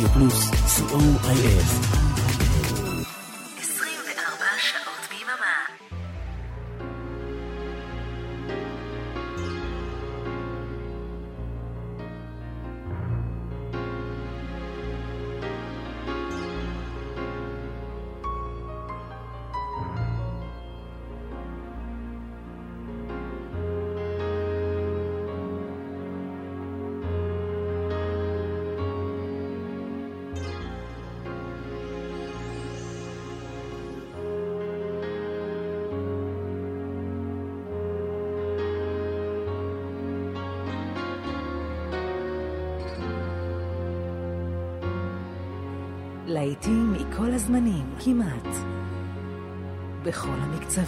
רדיו 0.00 0.12
פלוס, 0.12 0.50
co.il. 0.50 1.99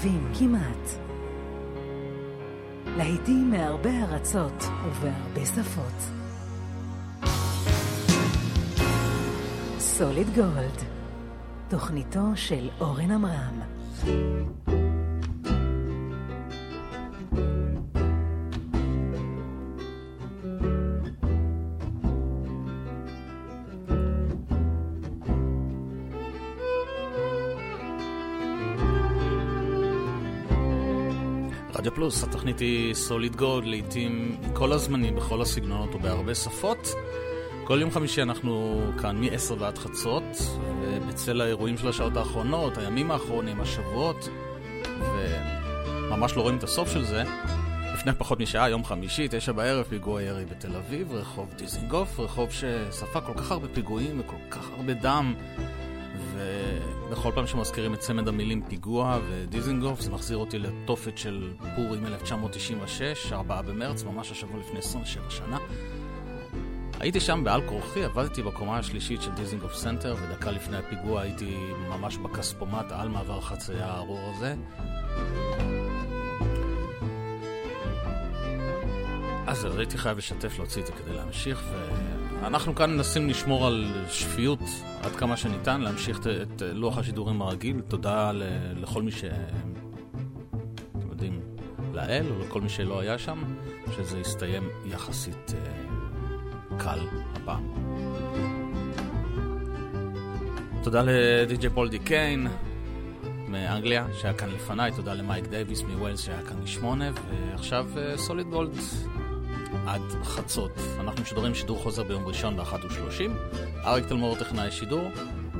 המקצבים, 0.02 0.32
כמעט. 0.38 0.88
להיטים 2.96 3.50
מהרבה 3.50 3.90
ארצות 3.90 4.64
ובהרבה 4.86 5.46
שפות. 5.46 6.10
סוליד 9.78 10.26
גולד, 10.34 10.82
תוכניתו 11.68 12.20
של 12.34 12.68
אורן 12.80 13.10
עמרם. 13.10 13.60
פלוס, 32.12 32.24
התוכנית 32.24 32.58
היא 32.58 32.94
סוליד 32.94 33.36
גולד, 33.36 33.66
לעיתים 33.66 34.36
כל 34.52 34.72
הזמנים, 34.72 35.16
בכל 35.16 35.42
הסגנונות 35.42 35.94
ובהרבה 35.94 36.34
שפות. 36.34 36.88
כל 37.64 37.80
יום 37.80 37.90
חמישי 37.90 38.22
אנחנו 38.22 38.82
כאן 39.02 39.16
מ-10 39.20 39.52
ועד 39.58 39.78
חצות, 39.78 40.22
ובצל 40.80 41.40
האירועים 41.40 41.78
של 41.78 41.88
השעות 41.88 42.16
האחרונות, 42.16 42.78
הימים 42.78 43.10
האחרונים, 43.10 43.60
השבועות, 43.60 44.28
וממש 45.00 46.36
לא 46.36 46.42
רואים 46.42 46.56
את 46.56 46.64
הסוף 46.64 46.92
של 46.92 47.04
זה. 47.04 47.24
לפני 47.94 48.12
פחות 48.18 48.40
משעה, 48.40 48.70
יום 48.70 48.84
חמישי, 48.84 49.26
תשע 49.30 49.52
בערב, 49.52 49.84
פיגוע 49.88 50.22
ירי 50.22 50.44
בתל 50.44 50.76
אביב, 50.76 51.12
רחוב 51.12 51.54
דיזינגוף, 51.56 52.20
רחוב 52.20 52.50
שספג 52.50 53.20
כל 53.26 53.34
כך 53.36 53.50
הרבה 53.50 53.68
פיגועים 53.68 54.20
וכל 54.20 54.36
כך 54.50 54.70
הרבה 54.76 54.94
דם. 54.94 55.34
ובכל 57.12 57.32
פעם 57.34 57.46
שמזכירים 57.46 57.94
את 57.94 57.98
צמד 57.98 58.28
המילים 58.28 58.62
פיגוע 58.68 59.18
ודיזנגוף, 59.28 60.00
זה 60.00 60.10
מחזיר 60.10 60.36
אותי 60.36 60.58
לתופת 60.58 61.18
של 61.18 61.52
פורים 61.76 62.06
1996, 62.06 63.32
4 63.32 63.62
במרץ, 63.62 64.04
ממש 64.04 64.30
השבוע 64.30 64.60
לפני 64.60 64.78
27 64.78 65.30
שנה. 65.30 65.58
הייתי 67.00 67.20
שם 67.20 67.44
בעל 67.44 67.68
כורחי, 67.68 68.04
עבדתי 68.04 68.42
בקומה 68.42 68.78
השלישית 68.78 69.22
של 69.22 69.30
דיזנגוף 69.30 69.74
סנטר, 69.74 70.14
ודקה 70.22 70.50
לפני 70.50 70.76
הפיגוע 70.76 71.20
הייתי 71.20 71.56
ממש 71.88 72.16
בכספומט 72.16 72.92
על 72.92 73.08
מעבר 73.08 73.38
החצייה 73.38 73.86
הארור 73.86 74.32
הזה. 74.34 74.54
אז 79.46 79.64
הייתי 79.64 79.98
חייב 79.98 80.18
לשתף, 80.18 80.58
להוציא 80.58 80.82
את 80.82 80.86
זה 80.86 80.92
כדי 80.92 81.14
להמשיך, 81.16 81.64
ואנחנו 82.42 82.74
כאן 82.74 82.94
מנסים 82.94 83.28
לשמור 83.28 83.66
על 83.66 83.86
שפיות 84.08 84.60
עד 85.02 85.16
כמה 85.16 85.36
שניתן, 85.36 85.80
להמשיך 85.80 86.20
את, 86.20 86.26
את 86.26 86.62
לוח 86.72 86.98
השידורים 86.98 87.42
הרגיל. 87.42 87.80
תודה 87.88 88.32
ל, 88.32 88.42
לכל 88.76 89.02
מי 89.02 89.12
ש... 89.12 89.24
אתם 90.98 91.08
יודעים, 91.10 91.40
לאל, 91.92 92.26
או 92.30 92.38
לכל 92.38 92.60
מי 92.60 92.68
שלא 92.68 93.00
היה 93.00 93.18
שם, 93.18 93.42
שזה 93.96 94.18
יסתיים 94.18 94.68
יחסית 94.86 95.52
אה, 95.54 96.78
קל 96.78 96.98
הפעם. 97.32 97.64
תודה 100.82 101.02
לדי.ג'י 101.02 101.68
פולדי 101.68 101.98
קיין 101.98 102.48
מאנגליה, 103.48 104.06
שהיה 104.20 104.34
כאן 104.34 104.48
לפניי, 104.48 104.92
תודה 104.96 105.14
למייק 105.14 105.46
דייוויס 105.46 105.82
מווילס 105.82 106.20
שהיה 106.20 106.42
כאן 106.42 106.56
משמונה, 106.62 107.10
ועכשיו 107.28 107.86
סוליד 108.16 108.46
uh, 108.46 108.50
גולד 108.50 108.74
עד 109.86 110.02
חצות. 110.24 110.70
אנחנו 111.00 111.22
משודרים 111.22 111.54
שידור 111.54 111.78
חוזר 111.82 112.02
ביום 112.02 112.26
ראשון 112.26 112.56
ב-13:30. 112.56 113.30
אריק 113.84 114.06
תלמור 114.06 114.36
טכנאי 114.36 114.70
שידור. 114.70 115.08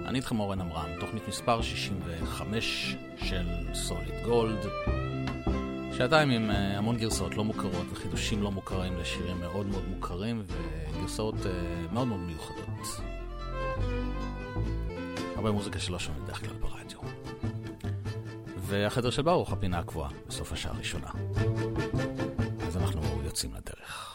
אני 0.06 0.18
איתכם 0.18 0.40
אורן 0.40 0.60
עמרם, 0.60 0.88
תוכנית 1.00 1.28
מספר 1.28 1.62
65 1.62 2.96
של 3.16 3.46
סוליד 3.74 4.24
גולד. 4.24 4.66
שעתיים 5.92 6.30
עם 6.30 6.50
uh, 6.50 6.54
המון 6.54 6.96
גרסאות 6.96 7.36
לא 7.36 7.44
מוכרות 7.44 7.86
וחידושים 7.92 8.42
לא 8.42 8.50
מוכרים 8.50 8.98
לשירים 8.98 9.40
מאוד 9.40 9.66
מאוד 9.66 9.84
מוכרים 9.88 10.42
וגרסאות 10.46 11.34
uh, 11.34 11.92
מאוד 11.92 12.08
מאוד 12.08 12.20
מיוחדות. 12.20 13.00
הרבה 15.36 15.50
מוזיקה 15.50 15.78
שלא 15.78 15.98
שומעים 15.98 16.24
בדרך 16.24 16.40
כלל 16.40 16.56
ברדיו. 16.60 16.98
והחדר 18.56 19.10
של 19.10 19.22
ברוך, 19.22 19.52
הפינה 19.52 19.78
הקבועה, 19.78 20.10
בסוף 20.28 20.52
השעה 20.52 20.72
הראשונה. 20.72 21.08
אז 23.32 23.44
אנחנו 23.44 23.48
יוצאים 23.48 23.54
לדרך. 23.54 24.11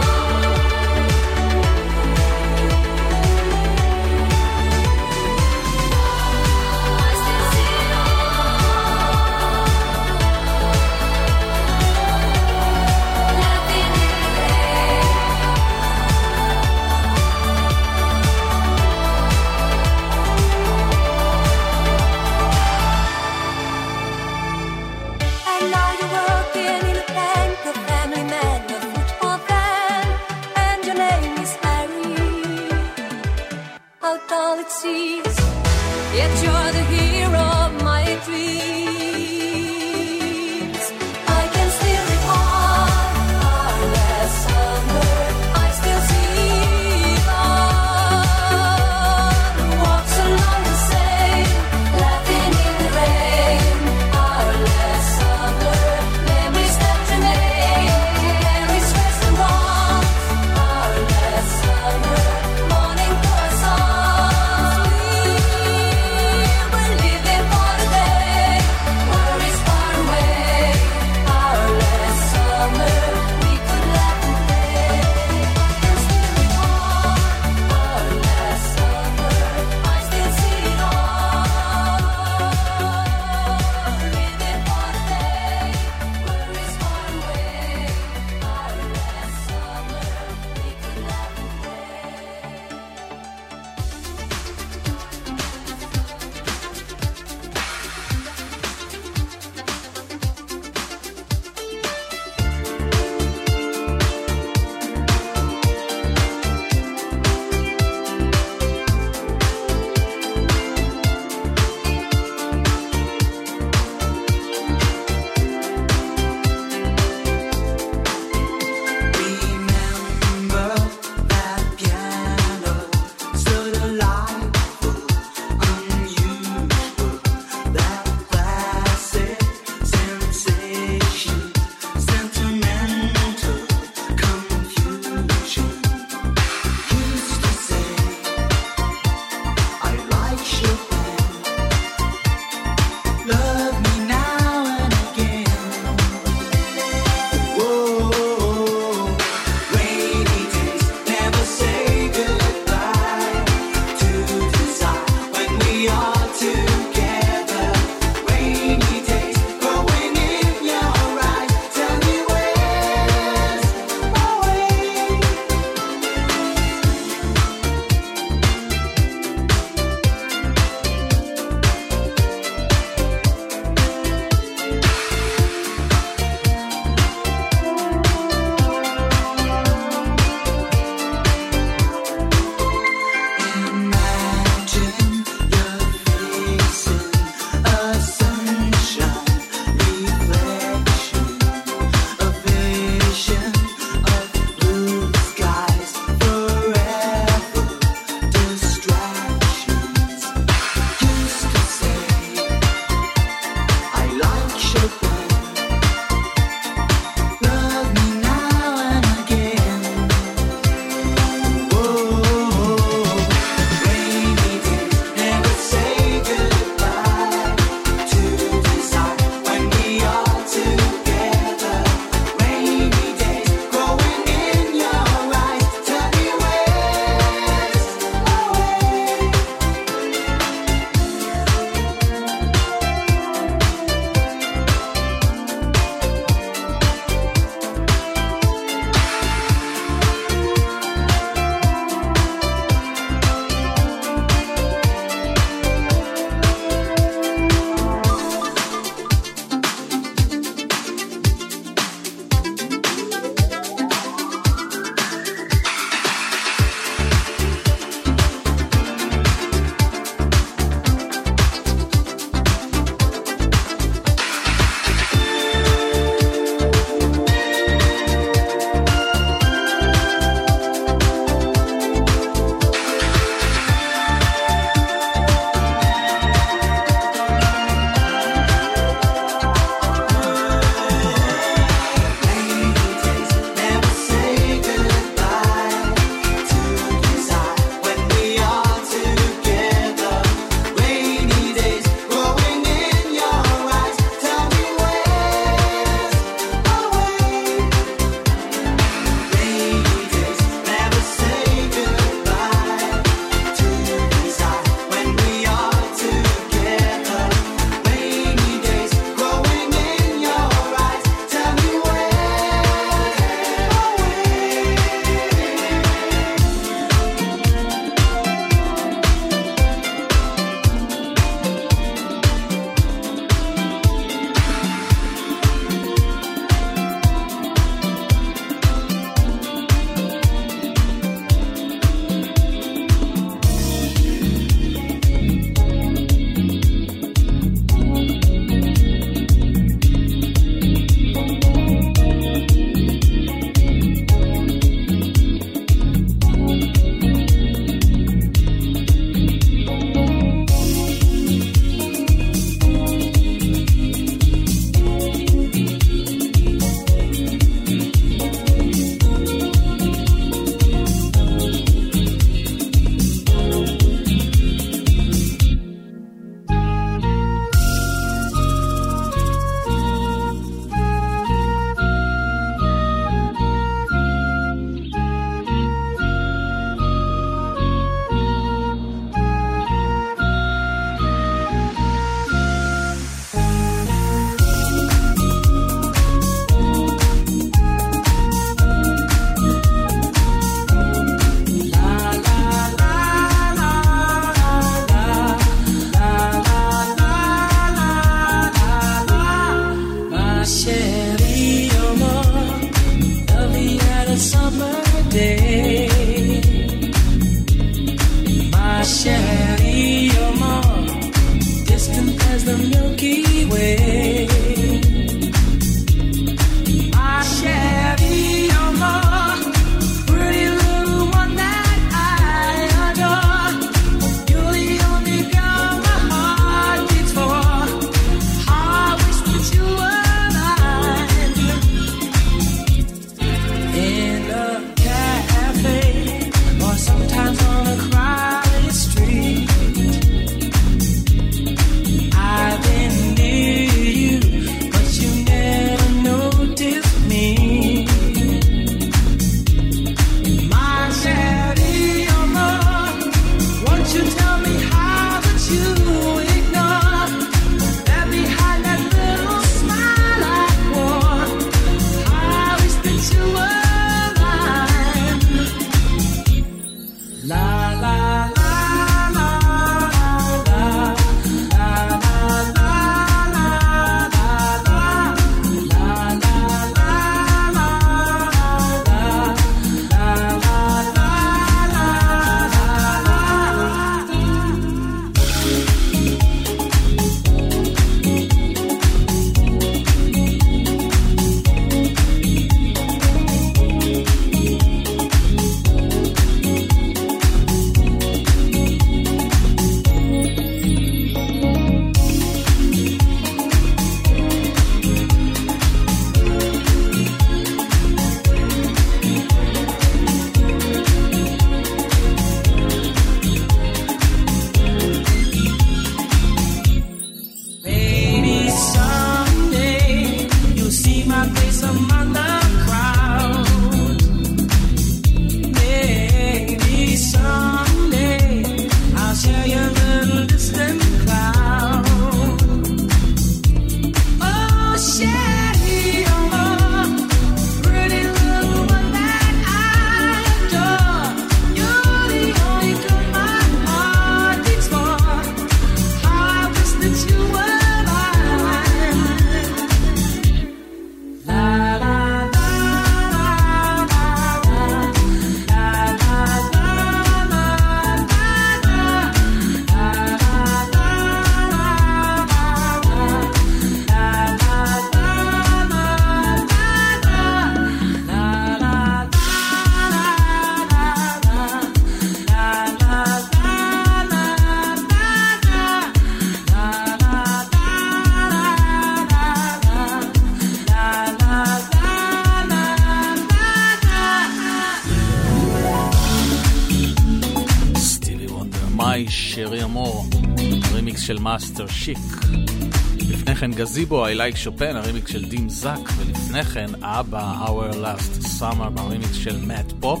גזיבו, 593.62 594.06
I 594.06 594.10
like 594.10 594.36
Chopin, 594.36 594.76
הרימיקס 594.76 595.10
של 595.10 595.24
דים 595.24 595.48
זאק, 595.48 595.90
ולפני 595.96 596.44
כן 596.44 596.66
ABBA, 596.80 597.46
Our 597.46 597.74
Last 597.74 598.24
Summer, 598.40 598.80
הרימיקס 598.80 599.14
של 599.14 599.36
מאט 599.46 599.72
פופ. 599.80 600.00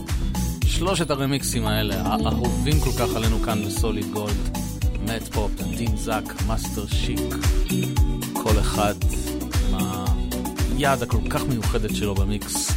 שלושת 0.66 1.10
הרימיקסים 1.10 1.66
האלה, 1.66 2.02
האהובים 2.02 2.80
כל 2.80 2.90
כך 2.98 3.16
עלינו 3.16 3.38
כאן 3.42 3.64
בסוליד 3.66 4.12
גולד, 4.12 4.58
מאט 5.06 5.22
פופ, 5.22 5.50
דים 5.76 5.96
זאק, 5.96 6.42
מאסטר 6.46 6.86
שיק, 6.86 7.34
כל 8.32 8.58
אחד 8.60 8.94
עם 9.68 9.78
היד 10.76 11.02
הכל 11.02 11.20
כך 11.30 11.42
מיוחדת 11.42 11.96
שלו 11.96 12.14
במיקס. 12.14 12.71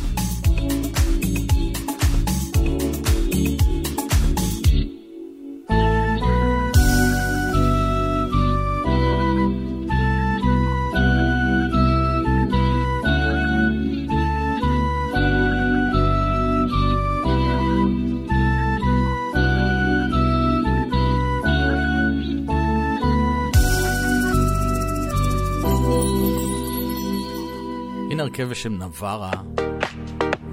הרכב 28.45 28.51
בשם 28.51 28.83
נברה, 28.83 29.31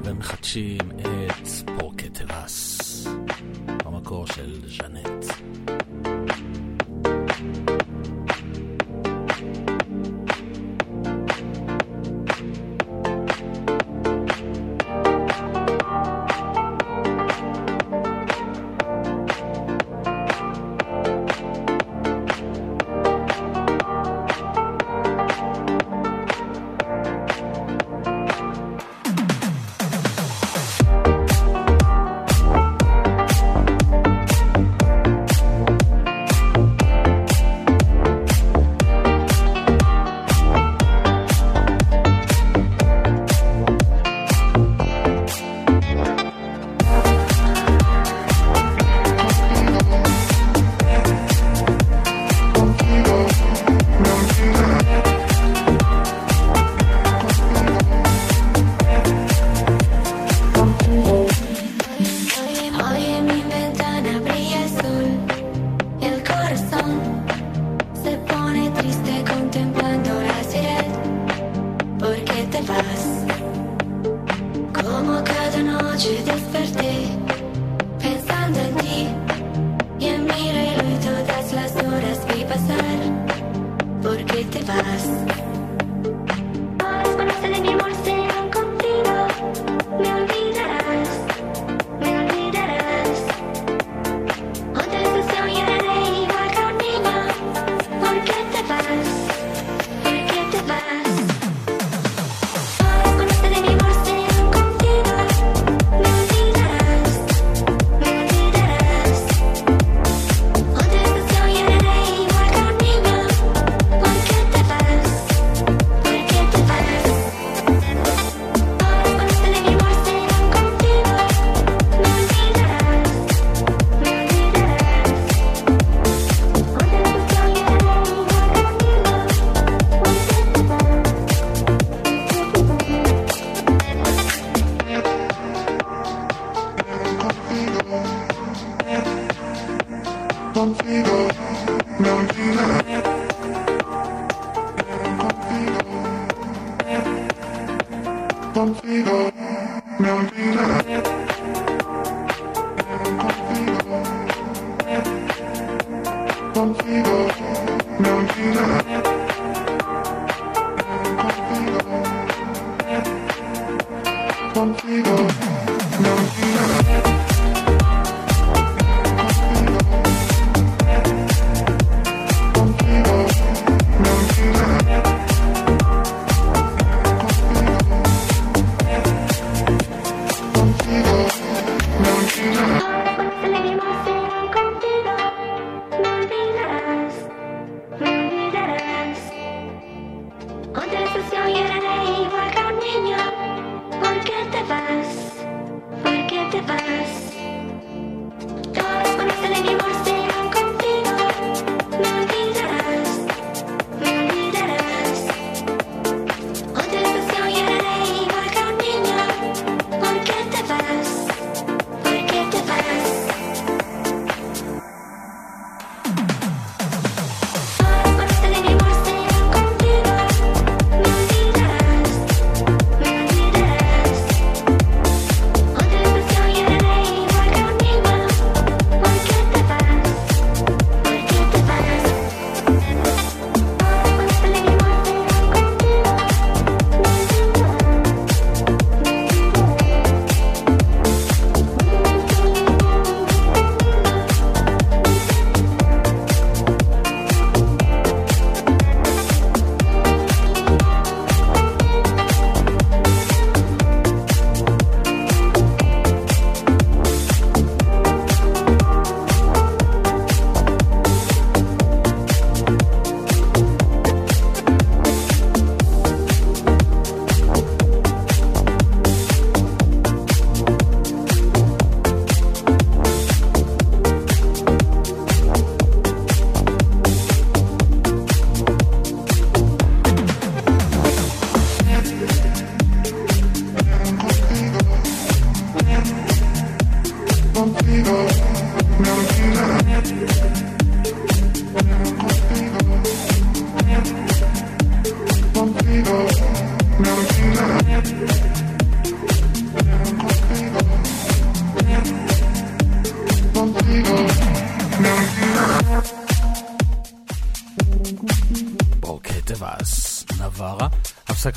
ומחדשים 0.05 0.79
את 1.01 1.42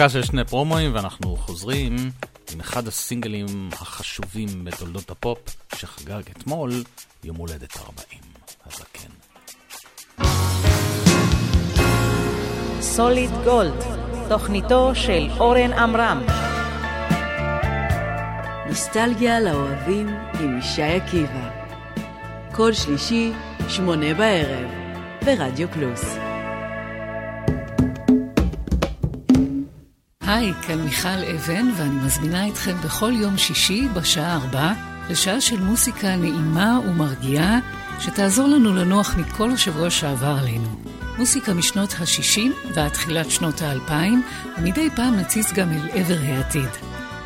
הפסקה 0.05 0.21
של 0.21 0.27
שני 0.27 0.45
פרומואים 0.45 0.95
ואנחנו 0.95 1.35
חוזרים 1.35 1.95
עם 2.53 2.59
אחד 2.59 2.87
הסינגלים 2.87 3.69
החשובים 3.71 4.65
בתולדות 4.65 5.11
הפופ 5.11 5.39
שחגג 5.75 6.21
אתמול 6.31 6.71
יום 7.23 7.37
הולדת 7.37 7.77
40. 7.77 8.21
הזקן. 8.65 9.09
סוליד 12.81 13.29
גולד, 13.43 13.83
תוכניתו 14.29 14.91
של 14.95 15.27
אורן 15.39 15.73
עמרם. 15.73 16.23
נוסטלגיה 18.67 19.39
לאוהבים 19.39 20.07
עם 20.39 20.59
ישי 20.59 20.83
עקיבא. 20.83 21.49
כל 22.51 22.73
שלישי, 22.73 23.31
שמונה 23.67 24.13
בערב, 24.13 24.69
ברדיו 25.25 25.67
פלוס. 25.71 26.24
היי, 30.35 30.53
כאן 30.61 30.79
מיכל 30.81 31.07
אבן, 31.35 31.69
ואני 31.75 31.95
מזמינה 32.05 32.47
אתכם 32.47 32.75
בכל 32.83 33.11
יום 33.15 33.37
שישי 33.37 33.87
בשעה 33.93 34.35
ארבע 34.35 34.71
לשעה 35.09 35.41
של 35.41 35.59
מוסיקה 35.59 36.15
נעימה 36.15 36.79
ומרגיעה, 36.87 37.59
שתעזור 37.99 38.47
לנו 38.47 38.75
לנוח 38.75 39.15
מכל 39.17 39.51
השבוע 39.51 39.89
שעבר 39.89 40.35
עלינו. 40.41 40.67
מוסיקה 41.17 41.53
משנות 41.53 41.93
ה-60 41.99 42.73
ועד 42.73 42.91
תחילת 42.91 43.31
שנות 43.31 43.61
ה-2000, 43.61 43.91
ומדי 44.57 44.89
פעם 44.95 45.15
נציץ 45.15 45.53
גם 45.53 45.71
אל 45.71 45.89
עבר 45.93 46.17
העתיד. 46.27 46.69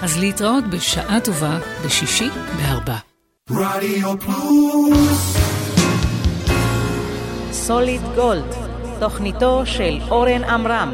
אז 0.02 0.20
להתראות 0.20 0.64
בשעה 0.68 1.20
טובה 1.20 1.60
בשישי 1.86 2.30
בארבע. 2.58 2.98
רדיו 3.50 4.20
פלוס 4.20 5.38
סוליד 7.52 8.02
גולד, 8.16 8.56
תוכניתו 9.00 9.62
של 9.66 10.00
אורן 10.10 10.44
עמרם 10.44 10.94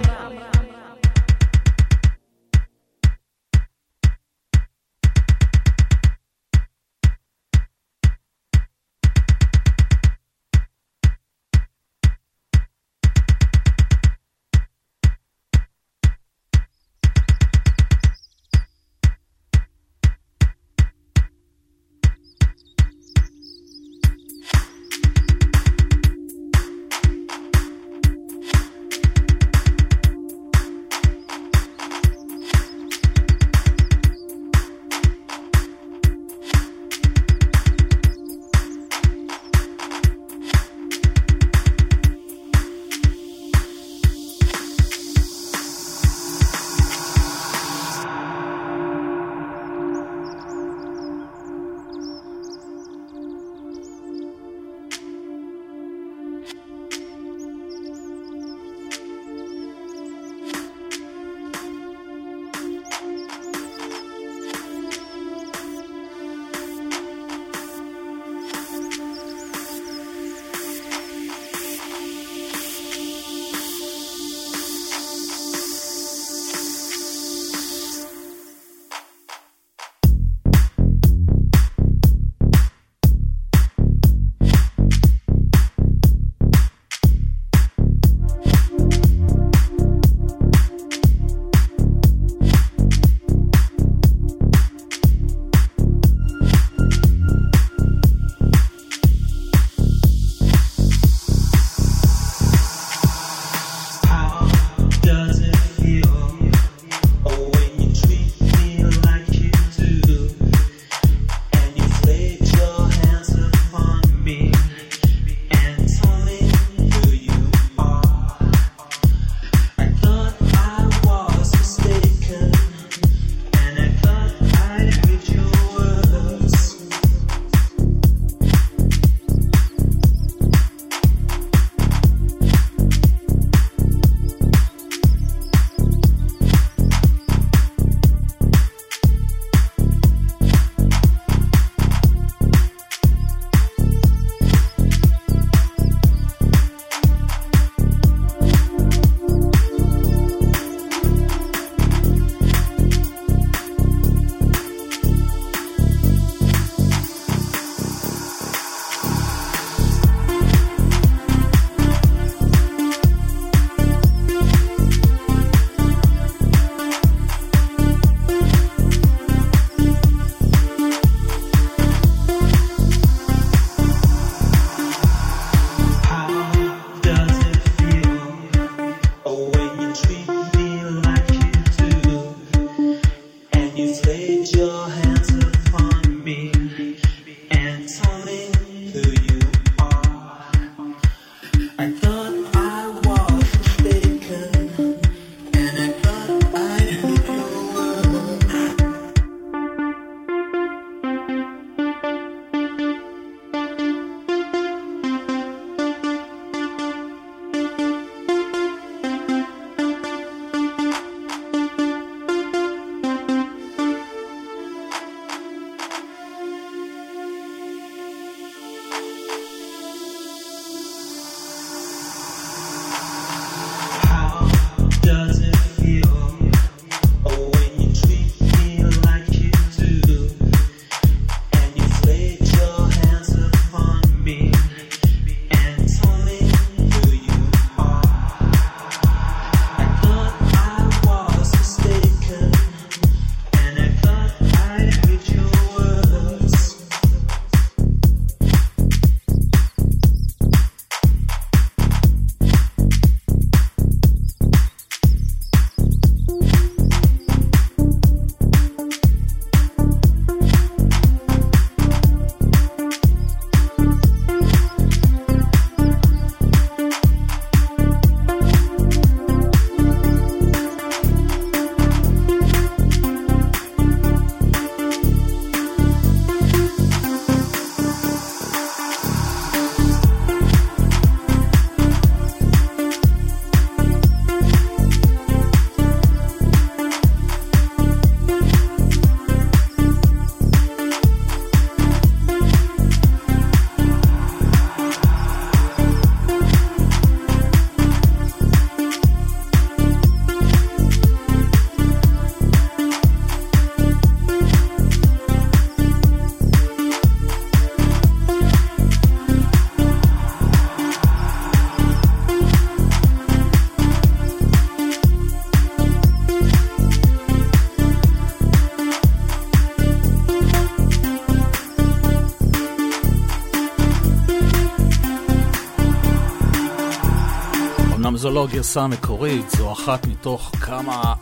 לא 328.36 328.44
הגרסה 328.44 328.82
המקורית, 328.82 329.50
זו 329.50 329.72
אחת 329.72 330.08
מתוך 330.08 330.52
כמה, 330.62 331.14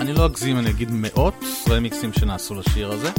אני 0.00 0.12
לא 0.12 0.26
אגזים, 0.26 0.58
אני 0.58 0.70
אגיד 0.70 0.88
מאות 0.92 1.44
רמיקסים 1.68 2.12
שנעשו 2.12 2.54
לשיר 2.54 2.92
הזה. 2.92 3.10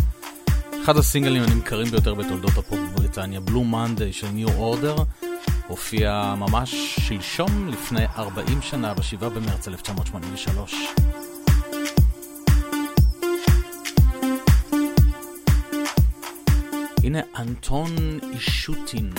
אחד 0.83 0.97
הסינגלים 0.97 1.43
הנמכרים 1.43 1.87
ביותר 1.87 2.13
בתולדות 2.13 2.57
הפופ 2.57 2.79
בבריטניה, 2.79 3.39
בלו 3.39 3.63
מנדי 3.63 4.13
של 4.13 4.27
ניו 4.27 4.49
אורדר, 4.49 4.95
הופיע 5.67 6.35
ממש 6.37 6.95
שלשום 6.99 7.67
לפני 7.67 8.05
40 8.17 8.61
שנה, 8.61 8.93
ב-7 8.93 9.19
במרץ 9.19 9.67
1983. 9.67 10.75
הנה 17.03 17.19
אנטון 17.39 17.95
אישוטין, 18.33 19.09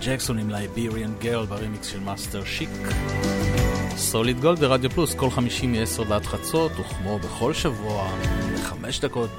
ג'קסון 0.00 0.38
עם 0.38 0.50
Liberian 0.50 1.14
Girl 1.18 1.46
ברימיקס 1.46 1.86
של 1.86 2.00
מאסטר 2.00 2.44
שיק. 2.44 2.68
סוליד 3.96 4.40
גולד 4.40 4.58
ברדיו 4.58 4.90
פלוס 4.90 5.14
כל 5.14 5.30
חמישי 5.30 5.66
מ-10 5.66 6.02
ועד 6.08 6.26
חצות, 6.26 6.72
וכמו 6.78 7.18
בכל 7.18 7.54
שבוע, 7.54 8.10
חמש 8.62 9.00
דקות 9.00 9.30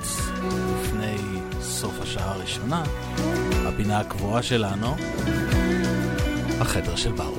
לפני 0.81 1.15
סוף 1.61 2.01
השעה 2.01 2.31
הראשונה, 2.31 2.83
הפינה 3.65 3.99
הקבועה 3.99 4.43
שלנו, 4.43 4.95
החדר 6.59 6.95
של 6.95 7.11
ברוך. 7.11 7.32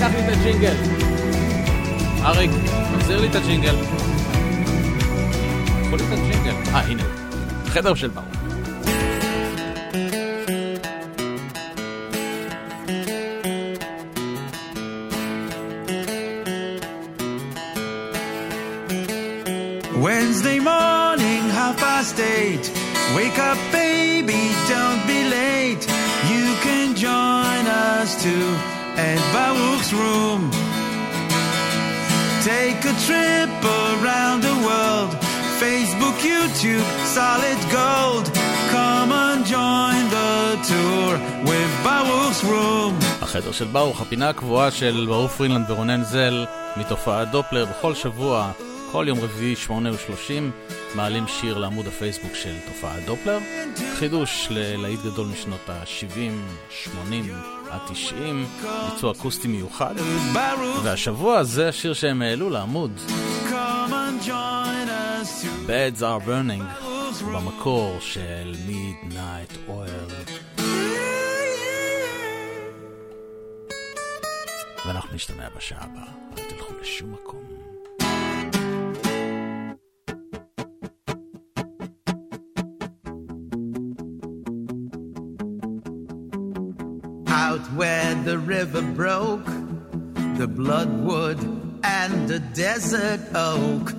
לקח 0.00 0.08
לי 0.14 0.20
את 0.20 0.32
הג'ינגל? 0.32 0.74
אריק. 2.24 2.50
תחזיר 2.98 3.20
לי 3.20 3.26
את 3.26 3.34
הג'ינגל. 3.34 3.76
קחו 5.86 5.96
לי 5.96 6.02
את 6.02 6.12
הג'ינגל. 6.12 6.54
אה, 6.74 6.80
הנה 6.80 7.02
הוא. 7.02 7.10
חדר 7.70 7.94
של 7.94 8.08
ברוך. 8.08 8.26
Wednesday 20.02 20.58
morning, 20.58 21.44
half 21.58 21.76
past 21.76 22.18
eight. 22.18 22.64
Wake 23.14 23.38
up, 23.50 23.58
baby, 23.70 24.42
don't 24.72 25.02
be 25.06 25.20
late. 25.38 25.84
You 26.32 26.46
can 26.64 26.88
join 27.06 27.64
us 27.66 28.10
too 28.24 28.73
At 29.17 29.25
Baruch's 29.35 29.91
room. 30.01 30.41
Take 32.51 32.81
a 32.93 32.95
trip 33.05 33.51
around 33.85 34.39
the 34.49 34.55
world. 34.67 35.11
Facebook, 35.63 36.17
YouTube, 36.31 36.87
solid 37.17 37.59
gold. 37.79 38.25
Come 38.75 39.11
and 39.25 39.41
join 39.55 40.01
the 40.17 40.35
tour 40.69 41.11
with 41.49 41.71
Baruch's 41.85 42.41
room. 42.43 42.93
החדר 43.21 43.51
של 43.51 43.65
ברוך, 43.65 44.01
הפינה 44.01 44.29
הקבועה 44.29 44.71
של 44.71 45.05
ברוך 45.09 45.31
פרינלנד 45.31 45.71
ורונן 45.71 46.03
זל 46.03 46.45
מתופעת 46.77 47.31
דופלר 47.31 47.65
בכל 47.65 47.95
שבוע, 47.95 48.51
כל 48.95 49.05
יום 49.07 49.19
רביעי, 49.19 49.55
שמונה 49.55 49.93
ושלושים, 49.93 50.51
מעלים 50.95 51.27
שיר 51.27 51.57
לעמוד 51.57 51.87
הפייסבוק 51.87 52.35
של 52.35 52.55
תופעת 52.65 53.05
דופלר. 53.05 53.39
חידוש 53.95 54.47
ללהיט 54.49 54.99
גדול 54.99 55.27
משנות 55.27 55.69
ה-70, 55.69 56.17
80, 56.69 57.33
ה-90, 57.71 58.13
ביצוע 58.91 59.11
אקוסטי 59.11 59.47
מיוחד. 59.47 59.95
והשבוע 60.83 61.43
זה 61.43 61.69
השיר 61.69 61.93
שהם 61.93 62.21
העלו 62.21 62.49
לעמוד. 62.49 62.91
Beds 65.67 65.99
are 65.99 66.27
burning, 66.27 66.85
במקור 67.25 67.97
של 67.99 68.55
Midnight 68.67 69.69
Oil. 69.69 70.61
ואנחנו 74.85 75.15
נשתמע 75.15 75.49
בשעה 75.57 75.83
הבאה, 75.83 76.11
אל 76.37 76.43
תלכו 76.49 76.73
לשום 76.81 77.13
מקום. 77.13 77.64
out 87.55 87.71
where 87.73 88.15
the 88.23 88.37
river 88.37 88.81
broke, 88.81 89.45
the 90.37 90.47
bloodwood 90.47 91.39
and 91.83 92.27
the 92.27 92.39
desert 92.39 93.21
oak. 93.33 93.93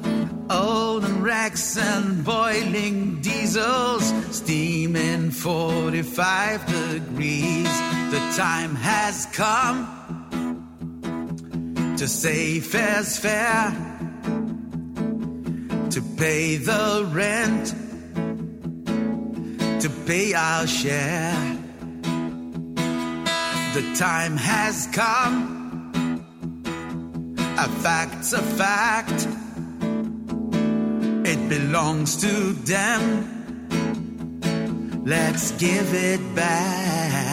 old 0.48 1.04
wrecks 1.22 1.76
and 1.76 2.24
boiling 2.24 3.20
diesels, 3.20 4.12
steaming 4.30 5.30
45 5.30 6.66
degrees. 6.66 7.72
The 8.10 8.20
time 8.36 8.76
has 8.76 9.26
come 9.32 9.86
to 11.96 12.06
say 12.06 12.60
fair's 12.60 13.18
fair, 13.18 13.72
to 15.90 16.02
pay 16.16 16.56
the 16.56 17.08
rent, 17.12 17.74
to 19.80 19.90
pay 20.06 20.34
our 20.34 20.66
share 20.66 21.55
the 23.76 23.94
time 23.94 24.38
has 24.38 24.88
come. 24.90 26.24
A 27.58 27.68
fact's 27.84 28.32
a 28.32 28.40
fact, 28.40 29.28
it 31.26 31.48
belongs 31.50 32.16
to 32.22 32.54
them. 32.72 33.02
Let's 35.04 35.50
give 35.58 35.92
it 35.92 36.34
back. 36.34 37.25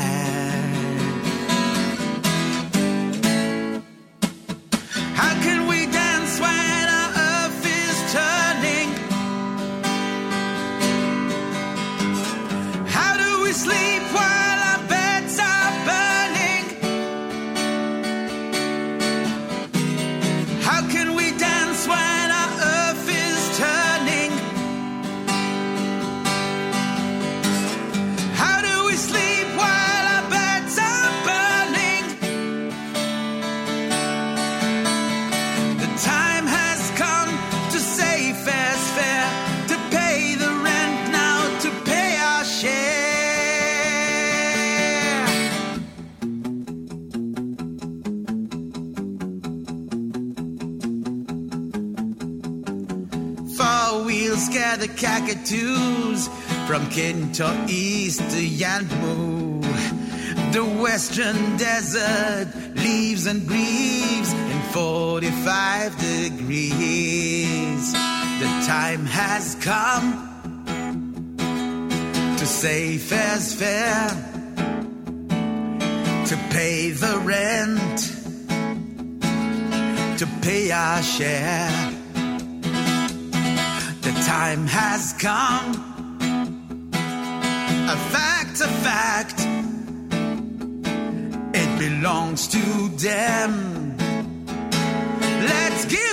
Into 56.95 57.65
east 57.67 58.19
to 58.19 58.47
The 60.51 60.63
western 60.79 61.57
desert 61.57 62.49
leaves 62.75 63.25
and 63.25 63.47
grieves 63.47 64.31
in 64.31 64.61
45 64.71 65.97
degrees. 65.97 67.93
The 67.93 68.63
time 68.67 69.07
has 69.07 69.55
come 69.55 70.29
to 72.37 72.45
say 72.45 72.99
fair's 72.99 73.55
fair, 73.55 74.09
to 76.27 76.37
pay 76.51 76.91
the 76.91 77.17
rent, 77.23 77.97
to 80.19 80.27
pay 80.43 80.69
our 80.69 81.01
share. 81.01 81.71
The 84.01 84.11
time 84.27 84.67
has 84.67 85.13
come 85.13 85.92
a 87.89 87.97
fact, 88.13 88.61
a 88.61 88.67
fact. 88.87 89.39
It 91.55 91.79
belongs 91.79 92.47
to 92.49 92.89
them. 92.97 93.97
Let's 95.47 95.85
give. 95.85 96.12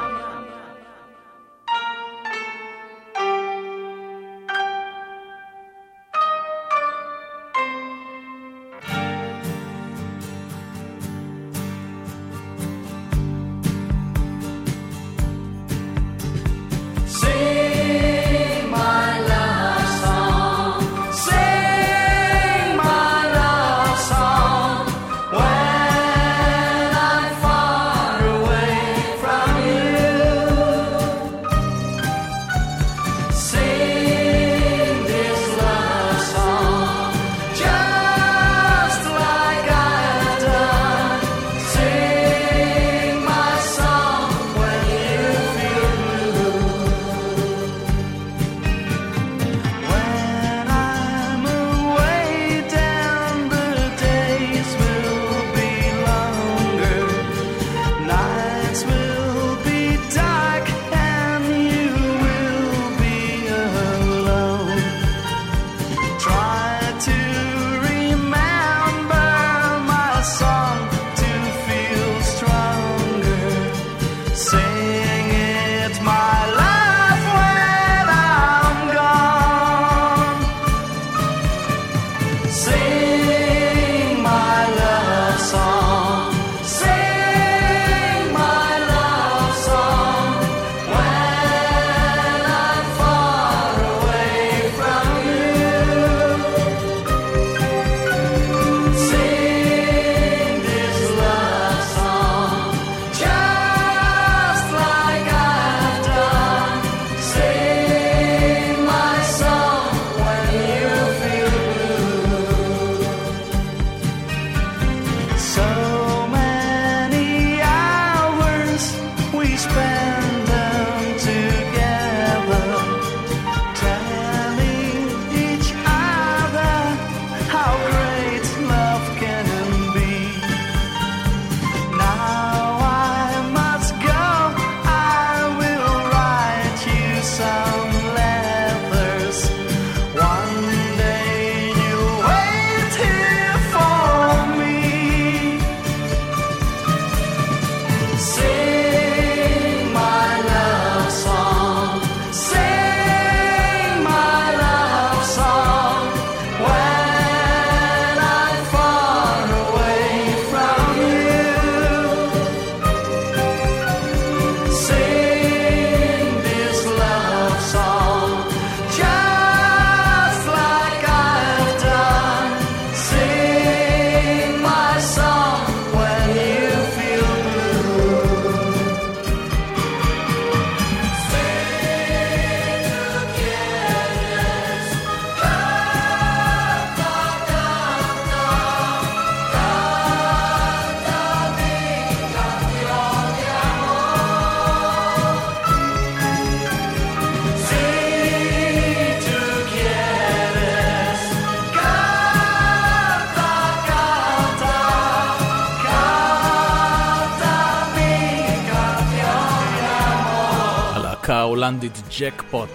ההולנדית 211.71 212.01
ג'קפוט. 212.19 212.69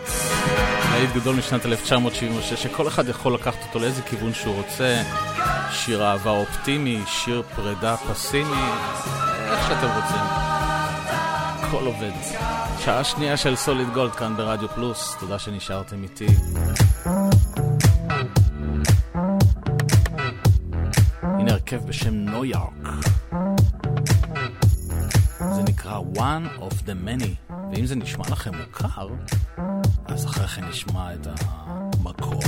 להיט 0.93 1.11
גדול 1.15 1.37
משנת 1.37 1.67
1976, 1.67 2.63
שכל 2.63 2.89
אחד 2.89 3.09
יכול 3.09 3.35
לקחת 3.35 3.63
אותו 3.67 3.79
לאיזה 3.79 4.03
כיוון 4.03 4.35
שהוא 4.35 4.55
רוצה. 4.55 5.03
שיר 5.71 6.05
אהבה 6.05 6.31
אופטימי, 6.31 7.03
שיר 7.07 7.43
פרידה 7.57 7.97
פסימי, 7.97 8.63
איך 9.51 9.69
שאתם 9.69 9.87
רוצים. 9.87 10.27
הכל 11.09 11.87
עובד. 11.87 12.11
שעה 12.85 13.05
שנייה 13.05 13.37
של 13.37 13.57
סוליד 13.57 13.89
גולד 13.95 14.13
כאן 14.13 14.37
ברדיו 14.37 14.69
פלוס, 14.69 15.17
תודה 15.21 15.39
שנשארתם 15.39 16.03
איתי. 16.03 16.27
הנה 21.23 21.53
הרכב 21.53 21.87
בשם 21.87 22.15
נו 22.15 22.45
יורק. 22.45 22.73
זה 25.39 25.63
נקרא 25.63 25.99
One 26.15 26.61
of 26.61 26.75
the 26.87 26.95
Many, 27.07 27.46
ואם 27.77 27.87
זה 27.87 27.97
נשמע 27.97 28.25
לכם 28.31 28.51
מוכר, 28.55 29.09
אז 30.07 30.27
אחרי 30.27 30.49
כן 30.49 30.65
נשמע 30.65 31.15
את 31.15 31.27
המקור. 31.41 32.43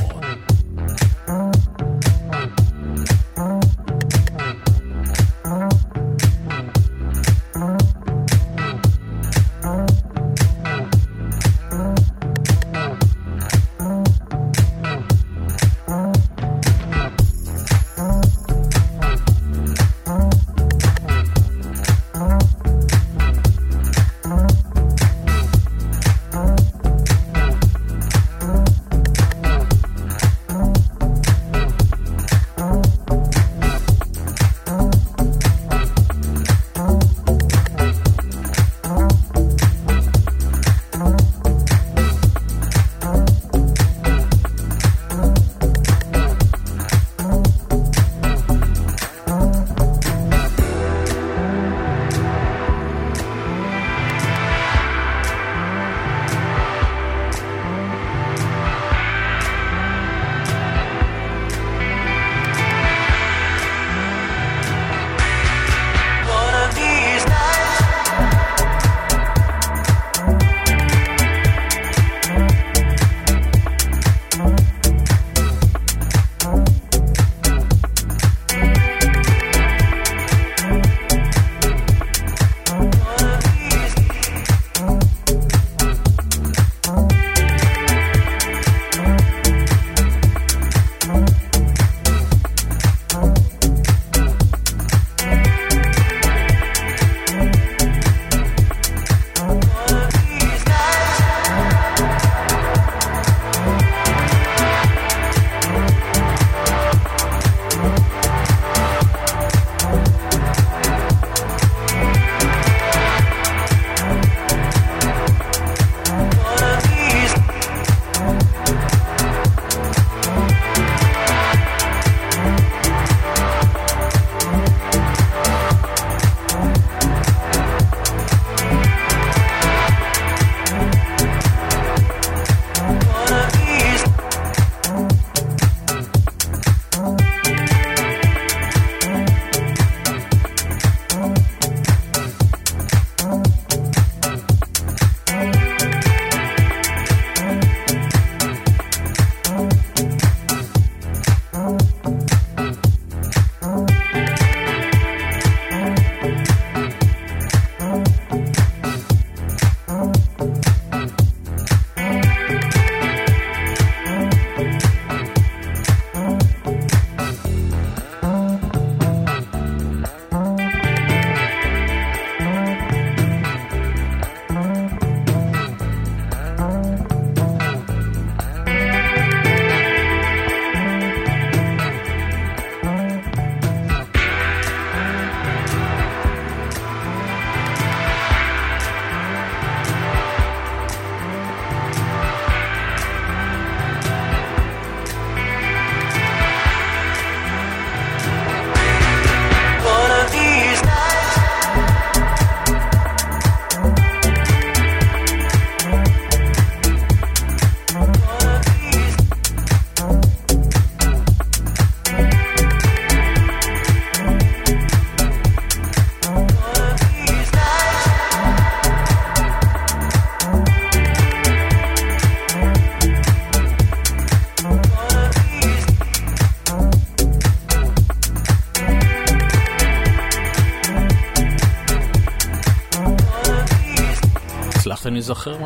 להיזכר 235.18 235.56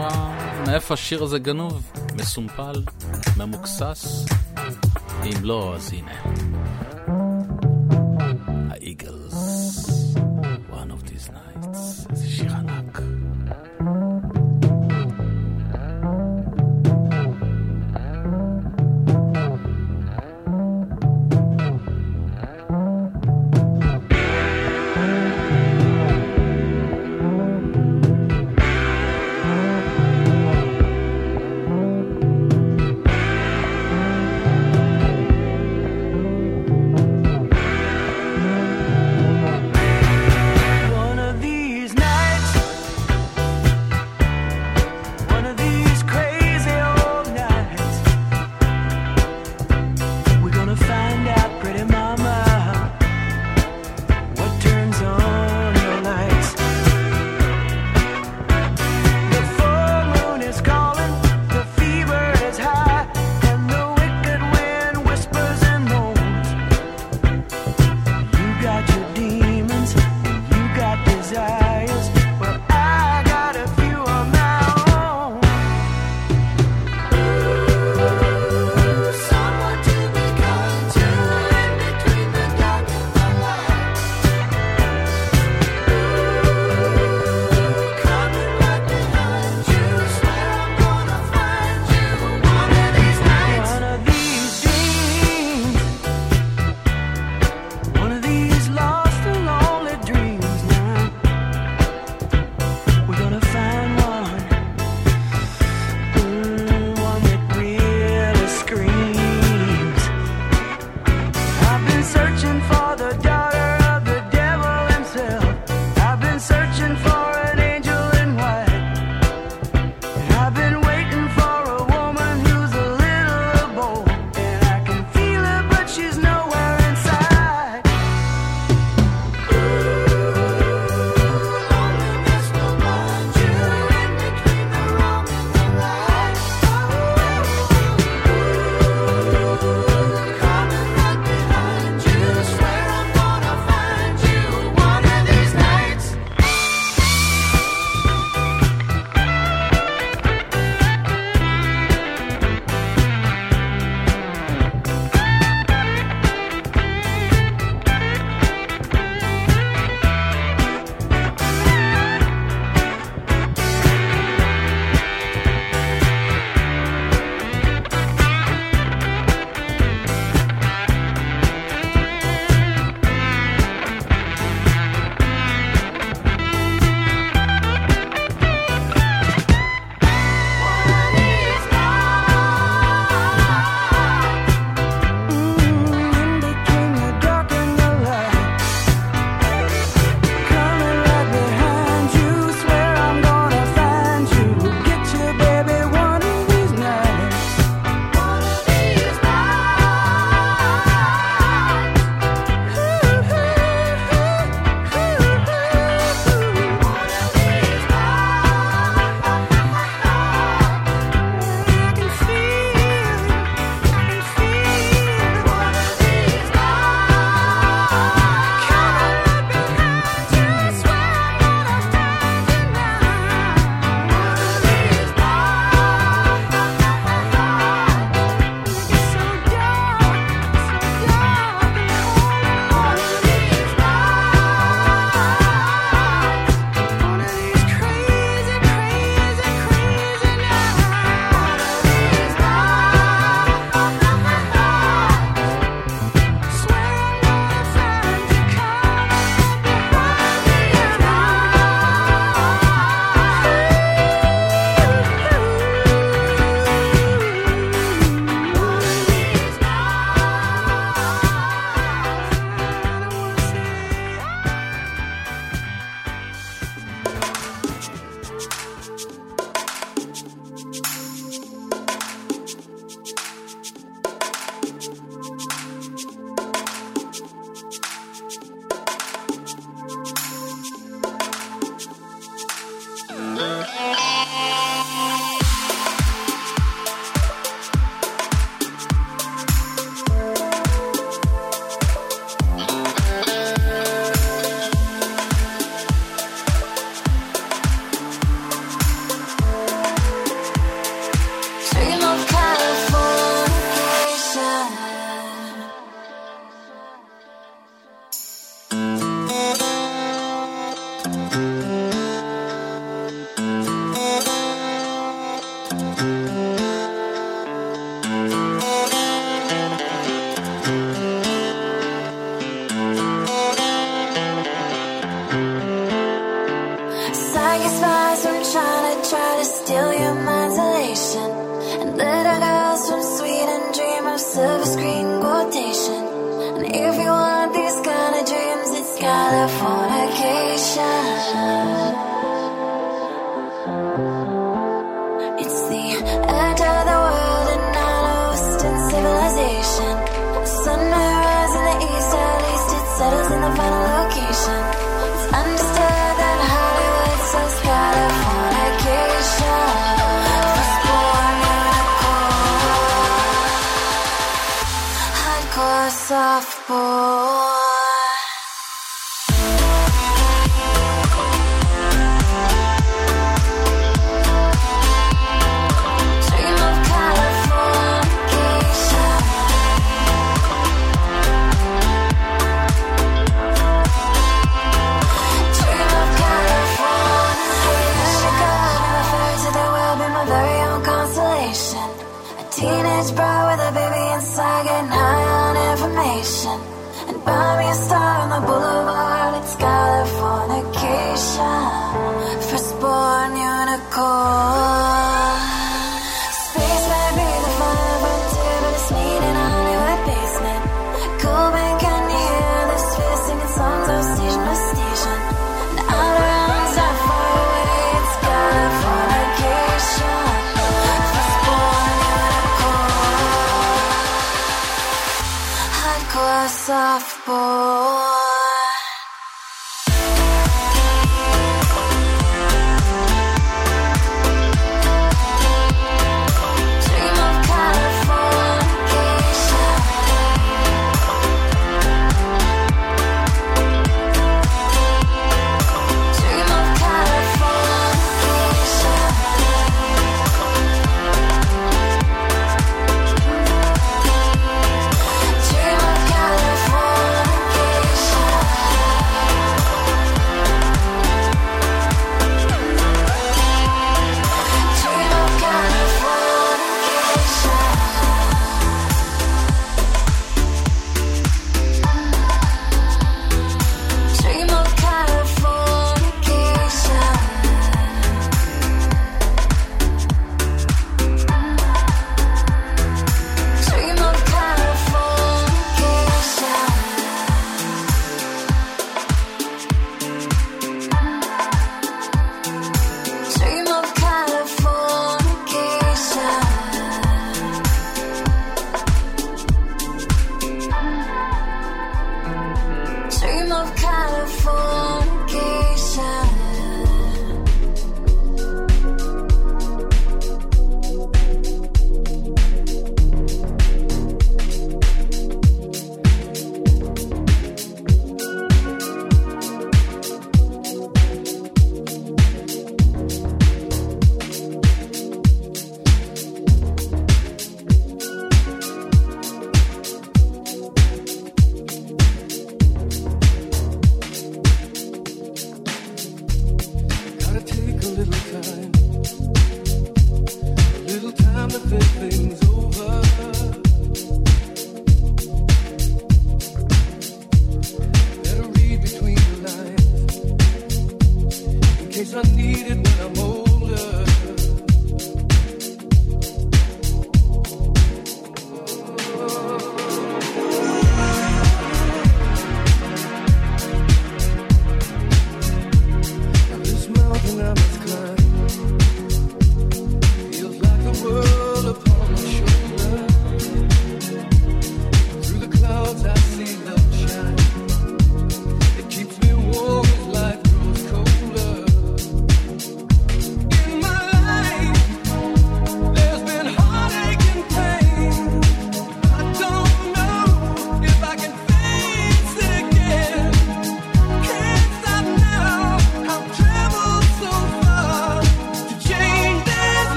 מאיפה 0.67 0.95
השיר 0.95 1.23
הזה 1.23 1.39
גנוב, 1.39 1.93
מסומפל, 2.15 2.83
ממוקסס? 3.37 4.27
אם 5.25 5.45
לא, 5.45 5.75
אז 5.77 5.93
הנה. 5.93 6.22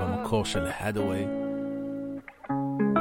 במקור 0.00 0.44
של 0.44 0.66
הדווי. 0.80 1.26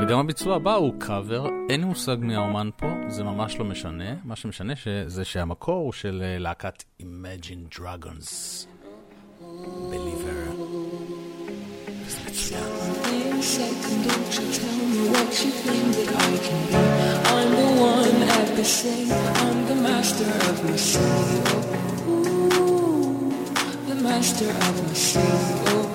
וגם 0.02 0.20
הביצוע 0.20 0.56
הבא 0.56 0.74
הוא 0.74 0.94
קאבר, 1.00 1.48
אין 1.70 1.84
מושג 1.84 2.18
מי 2.20 2.36
האומן 2.36 2.70
פה, 2.78 2.88
זה 3.08 3.24
ממש 3.24 3.60
לא 3.60 3.66
משנה. 3.66 4.16
מה 4.24 4.36
שמשנה 4.36 4.74
זה 5.08 5.26
שהמקור 5.26 5.84
הוא 5.84 5.94
של 5.94 6.24
אה, 6.26 6.38
להקת 6.40 6.84
Imagine 7.02 7.76
Dragons. 7.76 8.66
Believer. 9.92 10.40
Master 19.96 20.30
of 20.50 20.58
master 24.06 24.50
of 24.50 24.86
oh, 25.68 25.95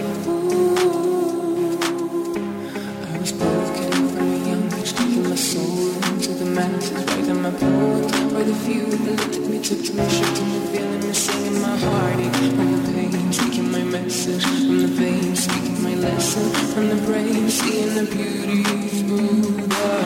friends, 6.60 6.92
waiting 6.92 7.42
my 7.42 7.50
poem, 7.50 8.34
were 8.34 8.44
the 8.44 8.54
few 8.64 8.84
that 8.84 9.00
looked 9.00 9.36
at 9.36 9.42
me, 9.50 9.58
took 9.62 9.82
to 9.84 9.92
me, 9.94 10.06
to 10.36 10.42
me, 10.50 10.58
feeling 10.72 11.00
me, 11.00 11.12
singing 11.12 11.60
my 11.62 11.76
heartache 11.76 12.34
from 12.34 12.72
the 12.76 12.92
pain, 12.92 13.32
speaking 13.32 13.72
my 13.72 13.82
message 13.84 14.44
from 14.44 14.78
the 14.82 14.88
veins, 14.88 15.44
speaking 15.44 15.82
my 15.82 15.94
lesson 15.94 16.50
from 16.72 16.88
the 16.88 16.96
brain, 17.06 17.48
seeing 17.48 17.94
the 17.94 18.04
beauty 18.04 18.60
of 18.60 19.08
Buddha. 19.08 20.02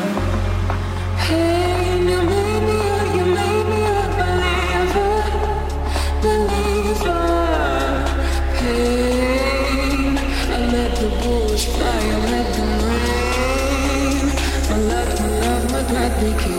Hey. 1.26 1.63
we 16.24 16.32
can 16.32 16.53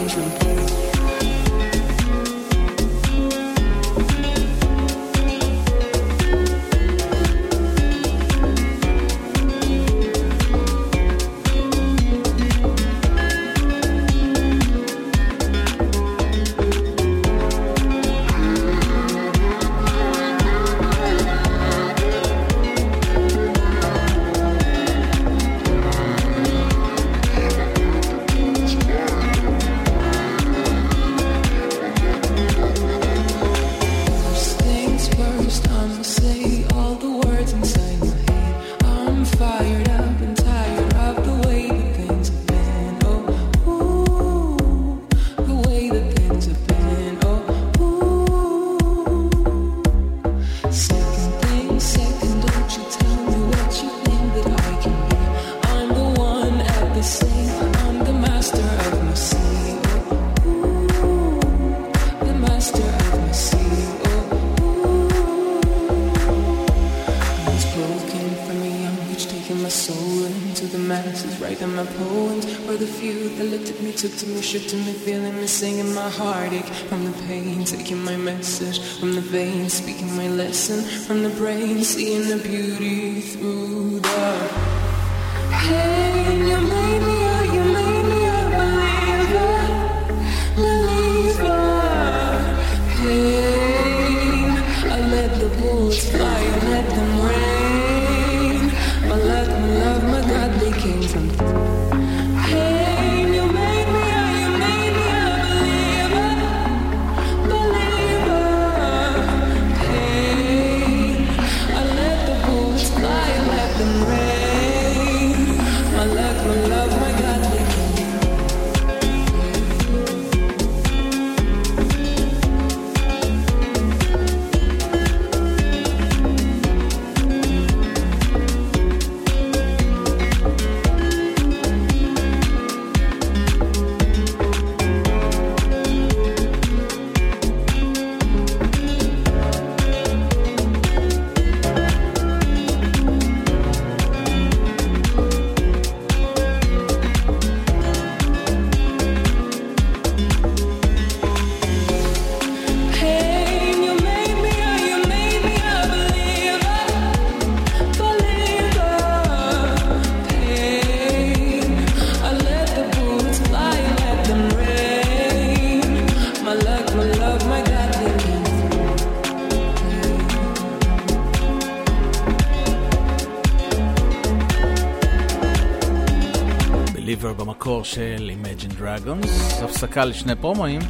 של 177.86 178.32
Imagine 178.42 178.82
Dragons, 178.82 179.64
הפסקה 179.64 180.06
לשני 180.06 180.36
פרומואים, 180.36 180.82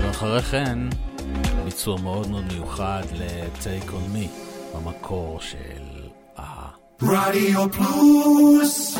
ואחרי 0.00 0.42
כן 0.42 0.78
ביצוע 1.64 1.98
מאוד 2.00 2.30
מאוד 2.30 2.44
מיוחד 2.52 3.02
ל-Take 3.12 3.88
on 3.88 4.16
Me, 4.16 4.28
במקור 4.74 5.40
של 5.40 6.08
ה... 6.38 6.42
רדיו 7.02 7.66
פלוס! 7.72 8.98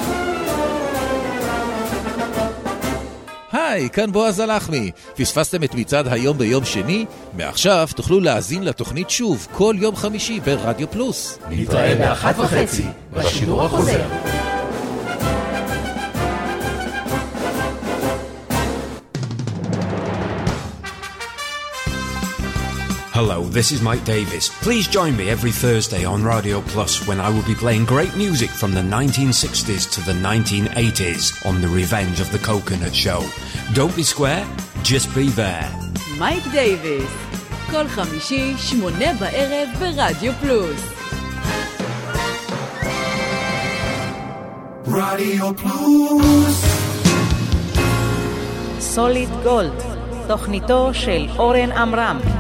היי, 3.53 3.91
כאן 3.91 4.13
בועז 4.13 4.41
הלחמי. 4.41 4.91
פספסתם 5.17 5.65
את 5.65 5.75
מצעד 5.75 6.09
היום 6.09 6.39
ביום 6.39 6.65
שני? 6.65 7.07
מעכשיו 7.37 7.89
תוכלו 7.97 8.21
להאזין 8.21 8.65
לתוכנית 8.65 9.11
שוב 9.11 9.47
כל 9.53 9.75
יום 9.79 9.97
חמישי 9.97 10.41
ברדיו 10.41 10.91
פלוס. 10.91 11.39
נתראה 11.51 11.95
באחת 11.95 12.39
וחצי, 12.39 12.85
בשידור 13.13 13.65
החוזר. 13.65 14.28
Hello, 23.19 23.43
this 23.43 23.73
is 23.73 23.83
Mike 23.83 24.05
Davis. 24.05 24.49
Please 24.63 24.87
join 24.87 25.17
me 25.17 25.29
every 25.29 25.51
Thursday 25.51 26.05
on 26.05 26.23
Radio 26.23 26.61
Plus 26.61 27.05
when 27.09 27.19
I 27.19 27.29
will 27.29 27.43
be 27.43 27.57
playing 27.57 27.85
great 27.85 28.15
music 28.15 28.49
from 28.49 28.73
the 28.73 28.81
1960s 28.81 29.91
to 29.95 30.01
the 30.03 30.13
1980s 30.13 31.45
on 31.45 31.61
The 31.61 31.67
Revenge 31.67 32.21
of 32.21 32.31
the 32.31 32.39
Coconut 32.39 32.95
Show. 32.95 33.29
Don't 33.75 33.97
be 33.97 34.05
square, 34.05 34.47
just 34.85 35.13
be 35.17 35.31
there. 35.31 35.69
Mike 36.17 36.49
Davis. 36.53 37.11
כל 37.71 37.89
חמישי, 37.89 38.55
שמונה 38.57 39.15
בערב 39.15 39.69
ברדיו 39.79 40.33
פלוס. 40.41 40.83
רדיו 44.87 45.57
פלוס. 45.57 46.65
סוליד 48.81 49.31
גולד, 49.43 49.83
תוכניתו 50.29 50.91
של 50.93 51.27
אורן 51.39 51.73
עמרם. 51.73 52.38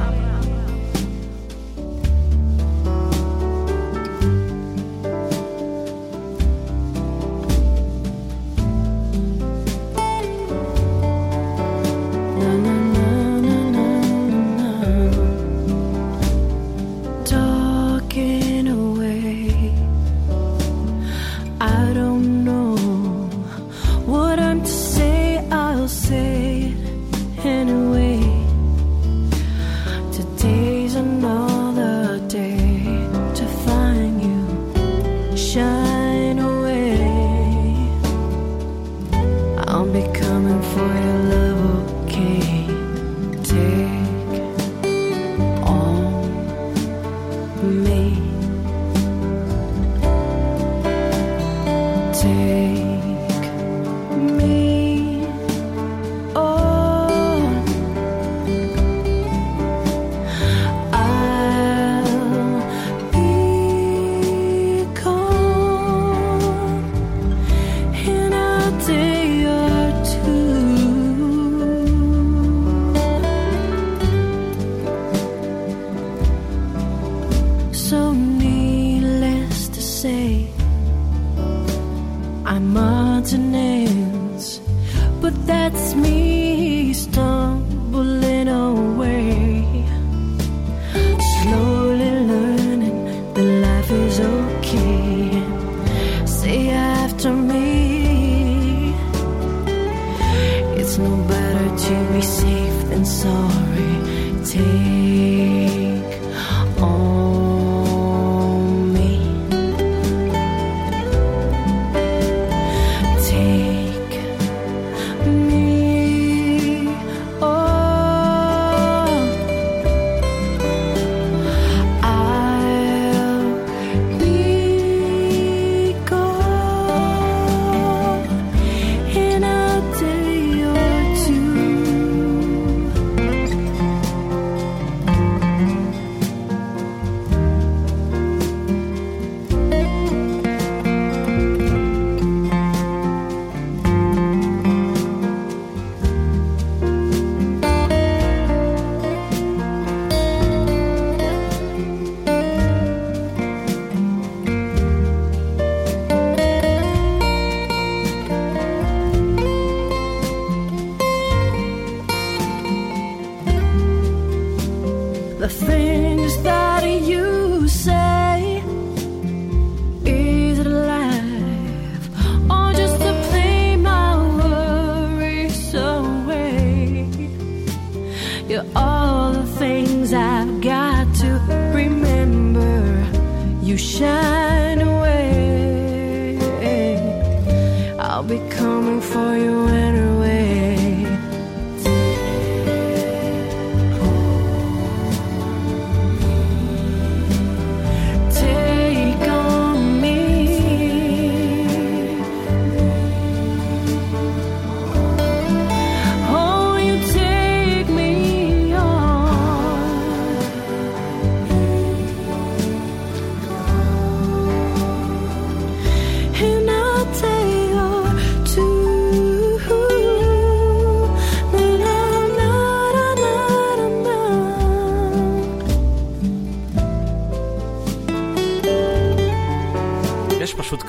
sorry 103.28 104.44
take. 104.44 104.97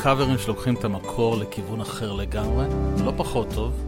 קאברים 0.09 0.37
שלוקחים 0.37 0.75
את 0.75 0.83
המקור 0.83 1.37
לכיוון 1.37 1.81
אחר 1.81 2.13
לגמרי, 2.13 2.65
לא 3.05 3.13
פחות 3.17 3.47
טוב, 3.53 3.85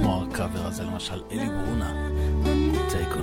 כמו 0.00 0.22
הקאבר 0.22 0.66
הזה 0.66 0.82
למשל, 0.84 1.22
אלי 1.30 1.48
ברונה, 1.48 2.08
Take 2.88 3.16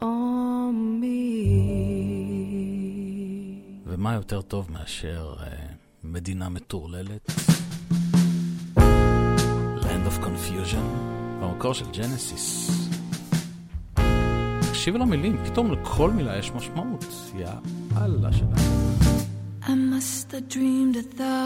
on 0.00 0.76
me. 1.00 1.18
ומה 3.86 4.14
יותר 4.14 4.42
טוב 4.42 4.70
מאשר 4.72 5.34
uh, 5.38 5.44
מדינה 6.02 6.48
מטורללת? 6.48 7.30
Land 9.78 10.06
of 10.08 10.24
Confusion, 10.24 10.86
במקור 11.40 11.74
של 11.74 11.86
ג'נסיס. 11.92 12.87
תקשיבי 14.88 15.04
למילים, 15.04 15.36
פתאום 15.44 15.72
לכל 15.72 16.10
מילה 16.10 16.38
יש 16.38 16.52
משמעות. 16.52 17.04
יא 17.38 17.46
אללה 17.96 18.32
שלנו. 18.32 18.54
I 19.62 19.66
must 19.66 20.32
have 20.32 20.54
dreamed 20.54 20.96
a 20.96 21.18
thousand 21.18 21.37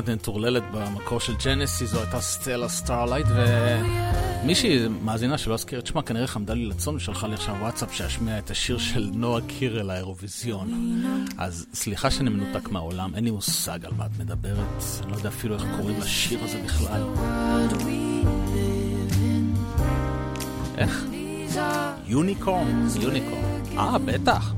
מדינה 0.00 0.16
מטורללת 0.16 0.62
במקור 0.72 1.20
של 1.20 1.32
ג'נסיס, 1.44 1.86
זו 1.86 2.00
הייתה 2.00 2.20
סטלה 2.20 2.68
סטארלייט, 2.68 3.26
ומישהי, 4.44 4.88
מאזינה 5.02 5.38
שלא 5.38 5.54
אזכיר 5.54 5.78
את 5.78 5.86
שמה, 5.86 6.02
כנראה 6.02 6.26
חמדה 6.26 6.54
לי 6.54 6.66
לצון 6.66 6.96
ושלחה 6.96 7.26
לי 7.26 7.34
עכשיו 7.34 7.54
וואטסאפ 7.60 7.94
שאשמיע 7.94 8.38
את 8.38 8.50
השיר 8.50 8.78
של 8.78 9.10
נועה 9.12 9.42
קירל 9.46 9.90
לאירוויזיון. 9.90 11.02
אז 11.38 11.66
סליחה 11.74 12.10
שאני 12.10 12.30
מנותק 12.30 12.68
מהעולם, 12.68 13.14
אין 13.14 13.24
לי 13.24 13.30
מושג 13.30 13.84
על 13.84 13.92
מה 13.96 14.06
את 14.06 14.10
מדברת, 14.18 14.82
אני 15.02 15.10
לא 15.12 15.16
יודע 15.16 15.28
אפילו 15.28 15.54
איך 15.54 15.64
קוראים 15.76 16.00
לשיר 16.00 16.44
הזה 16.44 16.62
בכלל. 16.64 17.02
איך? 20.78 21.04
Unicorn, 22.06 22.86
Unicorn. 23.00 23.78
אה, 23.78 23.98
בטח. 23.98 24.52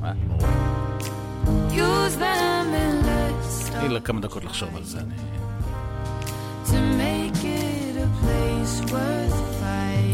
לי 3.91 4.01
כמה 4.01 4.21
דקות 4.21 4.43
לחשוב 4.43 4.75
על 4.75 4.83
זה, 4.83 4.99
אני... 4.99 5.15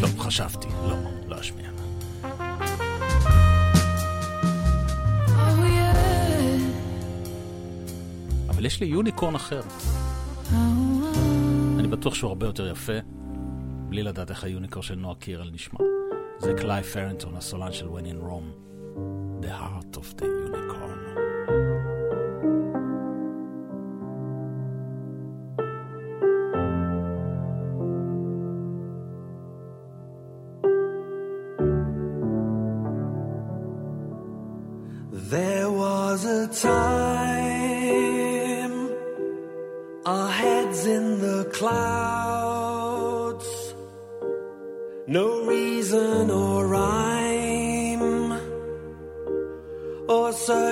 טוב, 0.02 0.20
חשבתי, 0.20 0.68
לא, 0.88 0.96
לא 1.28 1.40
אשמיע. 1.40 1.70
אבל 8.50 8.66
יש 8.66 8.82
לי 8.82 8.88
יוניקורן 8.88 9.36
אחר. 9.36 9.62
אני 11.80 11.88
בטוח 11.88 12.14
שהוא 12.14 12.28
הרבה 12.28 12.46
יותר 12.46 12.68
יפה, 12.72 12.94
בלי 13.90 14.04
לדעת 14.04 14.30
איך 14.30 14.44
היוניקורן 14.44 14.84
של 14.84 14.96
נועה 14.96 15.16
קירל 15.16 15.50
נשמע. 15.54 15.80
זה 16.40 16.54
קליי 16.58 16.84
פרנטון, 16.84 17.36
הסולן 17.36 17.74
של 17.74 17.88
When 17.88 18.06
in 18.06 18.30
Rome. 18.30 18.68
The 19.42 19.50
heart 19.50 19.98
of 19.98 20.20
the 20.20 20.26
unicorn. 20.26 20.97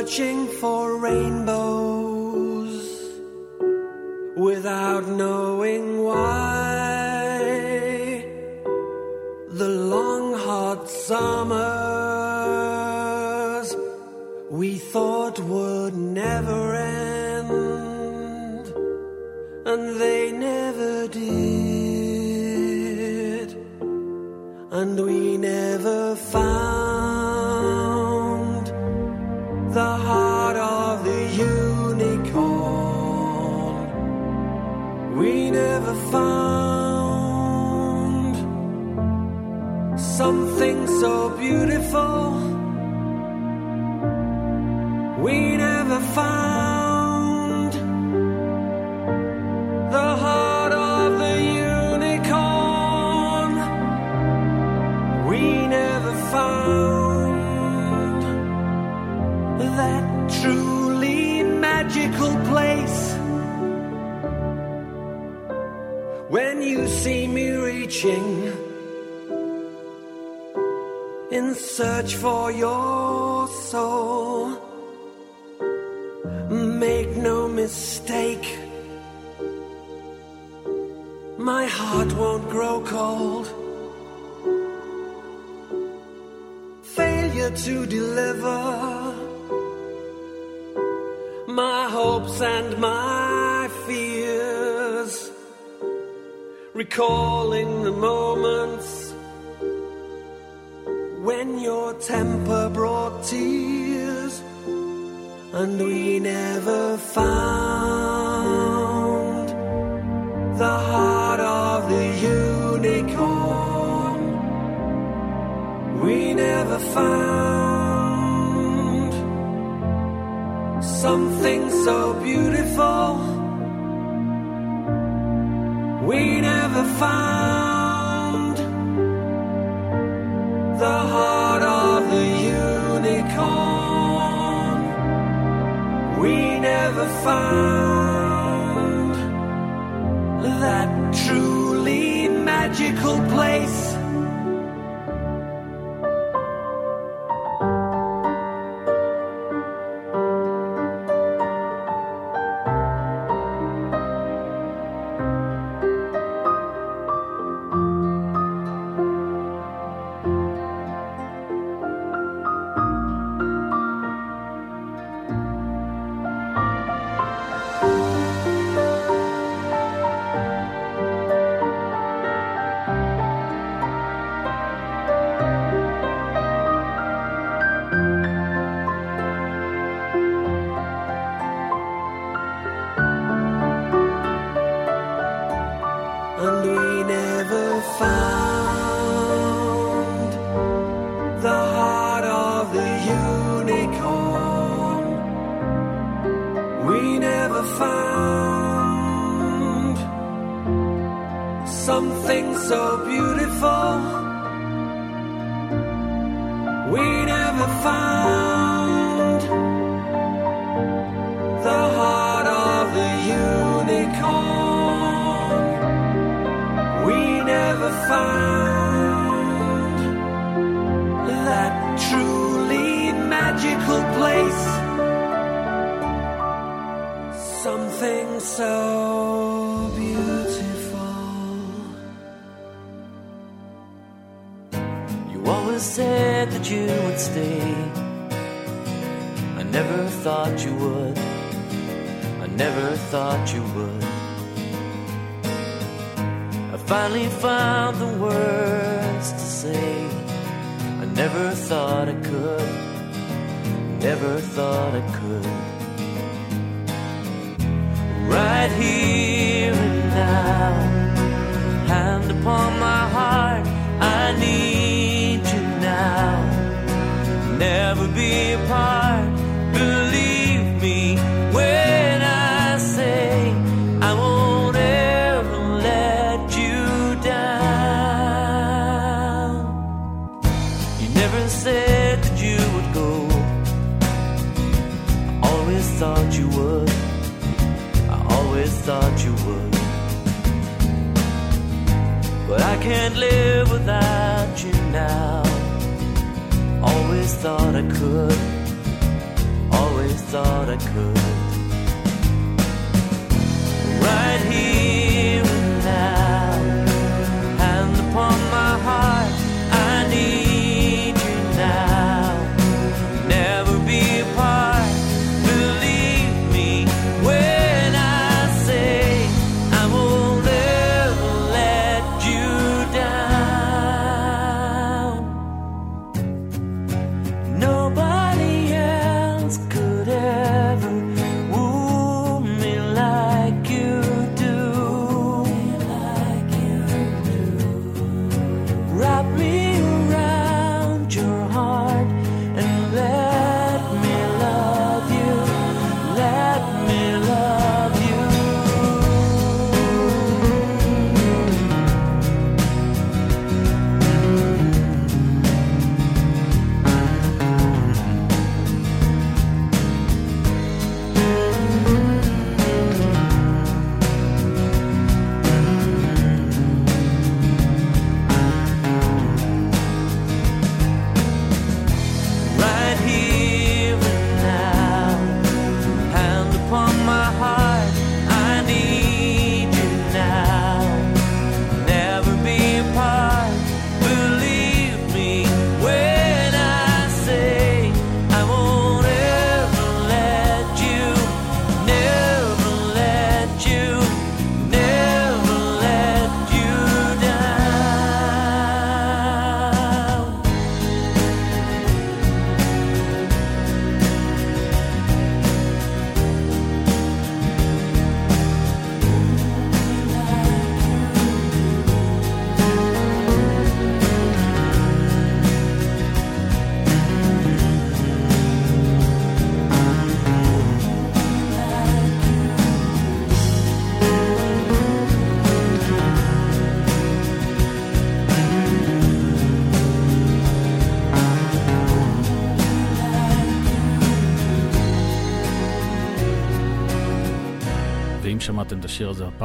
Searching 0.06 0.48
for 0.60 0.98
rainbows 0.98 1.65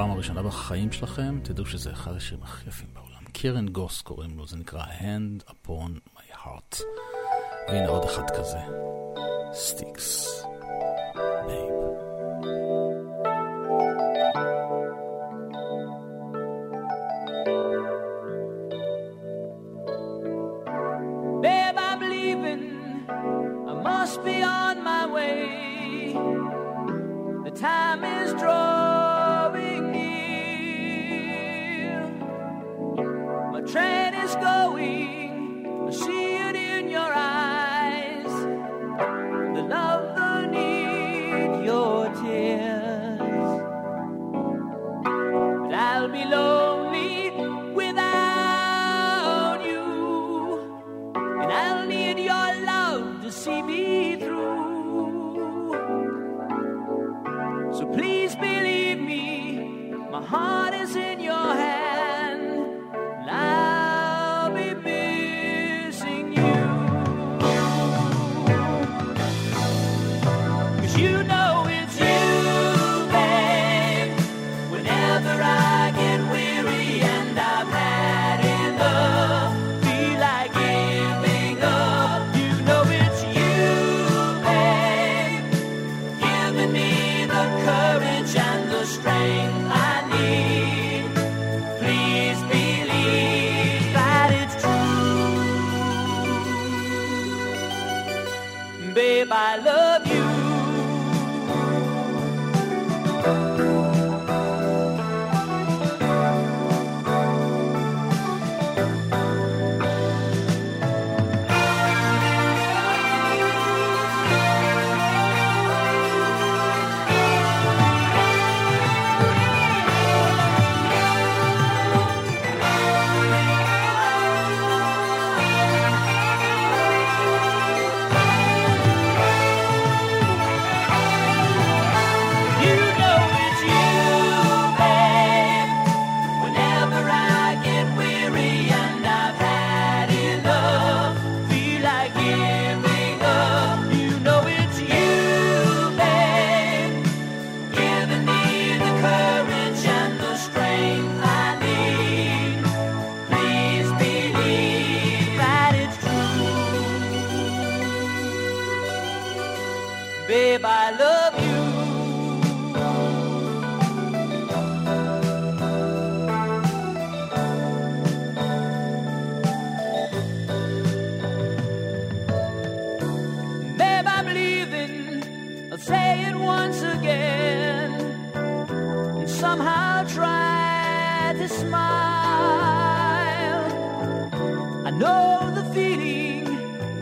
בפעם 0.00 0.10
הראשונה 0.10 0.42
בחיים 0.42 0.92
שלכם, 0.92 1.40
תדעו 1.42 1.66
שזה 1.66 1.92
אחד 1.92 2.16
השירים 2.16 2.42
הכי 2.42 2.68
יפים 2.68 2.88
בעולם. 2.94 3.24
קרן 3.32 3.68
גוס 3.68 4.02
קוראים 4.02 4.38
לו, 4.38 4.46
זה 4.46 4.56
נקרא 4.56 4.84
Hand 4.84 5.50
Upon 5.50 5.90
My 6.16 6.36
Heart. 6.36 6.82
והנה 7.68 7.88
עוד 7.88 8.04
אחד 8.04 8.30
כזה. 8.30 8.58
סטיקס. 9.52 10.42
name. 11.46 11.79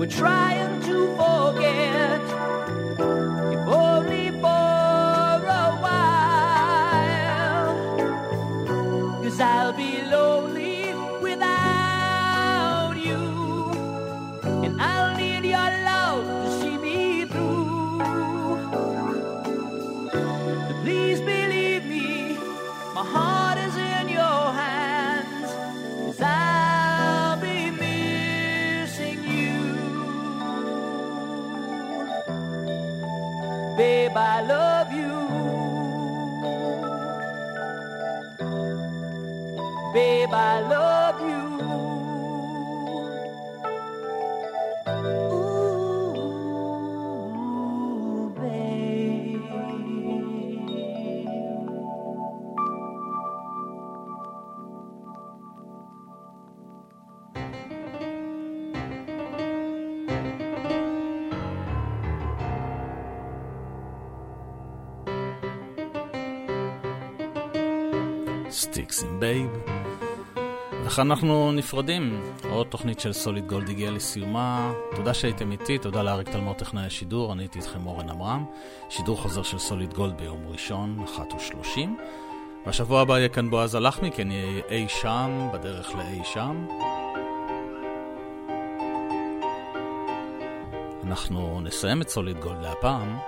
Trying 0.08 0.67
וכאן 70.98 71.10
אנחנו 71.10 71.52
נפרדים. 71.52 72.22
עוד 72.50 72.66
תוכנית 72.66 73.00
של 73.00 73.12
סוליד 73.12 73.46
גולד 73.46 73.68
הגיעה 73.68 73.90
לסיומה. 73.90 74.72
תודה 74.96 75.14
שהייתם 75.14 75.52
איתי, 75.52 75.78
תודה 75.78 76.02
לאריק 76.02 76.28
תלמור 76.28 76.54
טכנאי 76.54 76.86
השידור, 76.86 77.32
אני 77.32 77.42
הייתי 77.42 77.58
איתכם 77.58 77.86
אורן 77.86 78.08
עמרם. 78.08 78.44
שידור 78.88 79.16
חוזר 79.16 79.42
של 79.42 79.58
סוליד 79.58 79.94
גולד 79.94 80.18
ביום 80.18 80.46
ראשון, 80.48 81.04
1:30. 81.16 81.80
והשבוע 82.66 83.00
הבא 83.00 83.18
יהיה 83.18 83.28
כאן 83.28 83.50
בועז 83.50 83.74
הלחמי, 83.74 84.10
כי 84.12 84.22
אני 84.22 84.42
אהיה 84.42 84.62
אי 84.70 84.86
שם, 84.88 85.48
בדרך 85.52 85.94
לאי 85.94 86.20
שם. 86.24 86.66
אנחנו 91.04 91.60
נסיים 91.60 92.02
את 92.02 92.08
סוליד 92.08 92.38
גולד 92.40 92.62
להפעם 92.62 93.18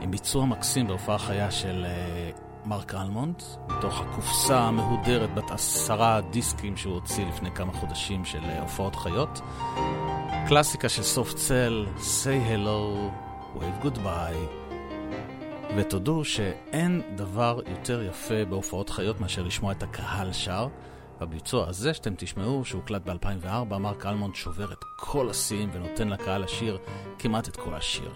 עם 0.00 0.10
ביצוע 0.10 0.46
מקסים 0.46 0.86
בהופעה 0.86 1.18
חיה 1.18 1.50
של 1.50 1.84
אה, 1.84 2.30
מרק 2.66 2.94
אלמונד, 2.94 3.42
מתוך 3.68 4.00
הקופסה 4.00 4.58
המהודרת 4.58 5.34
בת 5.34 5.50
עשרה 5.50 6.20
דיסקים 6.20 6.76
שהוא 6.76 6.94
הוציא 6.94 7.26
לפני 7.26 7.50
כמה 7.50 7.72
חודשים 7.72 8.24
של 8.24 8.44
אה, 8.44 8.62
הופעות 8.62 8.96
חיות. 8.96 9.40
קלאסיקה 10.48 10.88
של 10.88 11.02
סוף 11.02 11.34
צל, 11.34 11.86
say 11.98 12.50
hello, 12.50 13.10
wave 13.58 13.84
goodbye. 13.84 14.66
ותודו 15.76 16.24
שאין 16.24 17.02
דבר 17.16 17.60
יותר 17.66 18.02
יפה 18.02 18.44
בהופעות 18.44 18.90
חיות 18.90 19.20
מאשר 19.20 19.42
לשמוע 19.42 19.72
את 19.72 19.82
הקהל 19.82 20.32
שר. 20.32 20.68
בביצוע 21.20 21.68
הזה 21.68 21.94
שאתם 21.94 22.14
תשמעו, 22.16 22.64
שהוקלט 22.64 23.02
ב-2004, 23.08 23.78
מרק 23.78 24.06
אלמונד 24.06 24.34
שובר 24.34 24.72
את 24.72 24.84
כל 24.96 25.30
השיאים 25.30 25.70
ונותן 25.72 26.08
לקהל 26.08 26.44
השיר 26.44 26.78
כמעט 27.18 27.48
את 27.48 27.56
כל 27.56 27.74
השיר. 27.74 28.10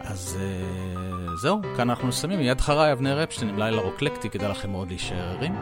אז 0.00 0.38
uh, 0.40 1.36
זהו, 1.42 1.60
כאן 1.76 1.90
אנחנו 1.90 2.08
מסיימים. 2.08 2.38
מיד 2.38 2.60
אחריי 2.60 2.92
אבנר 2.92 3.24
אפשטיין 3.24 3.48
עם 3.50 3.58
לילה 3.58 3.82
רוקלקטי, 3.82 4.30
כדאי 4.30 4.48
לכם 4.48 4.70
מאוד 4.70 4.88
להישאר 4.88 5.28
ערים. 5.28 5.54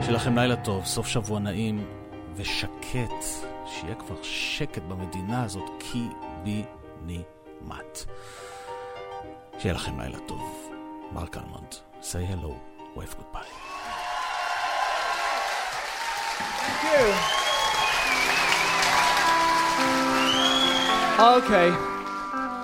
שיהיה 0.00 0.12
לכם 0.12 0.38
לילה 0.38 0.56
טוב, 0.56 0.84
סוף 0.84 1.06
שבוע 1.06 1.38
נעים 1.38 1.86
ושקט. 2.36 3.24
שיהיה 3.66 3.94
כבר 3.94 4.16
שקט 4.22 4.82
במדינה 4.82 5.44
הזאת, 5.44 5.70
כי 5.80 6.06
בי 6.42 6.62
נימט. 7.06 7.98
שיהיה 9.58 9.74
לכם 9.74 10.00
לילה 10.00 10.18
טוב. 10.26 10.70
מרק 11.12 11.36
אלמונד, 11.36 11.74
say 12.02 12.24
hello, 12.30 12.52
wave 12.96 13.14
goodbye. 13.18 13.52
Thank 16.64 16.82
you. 16.84 17.42
Okay. 21.22 21.91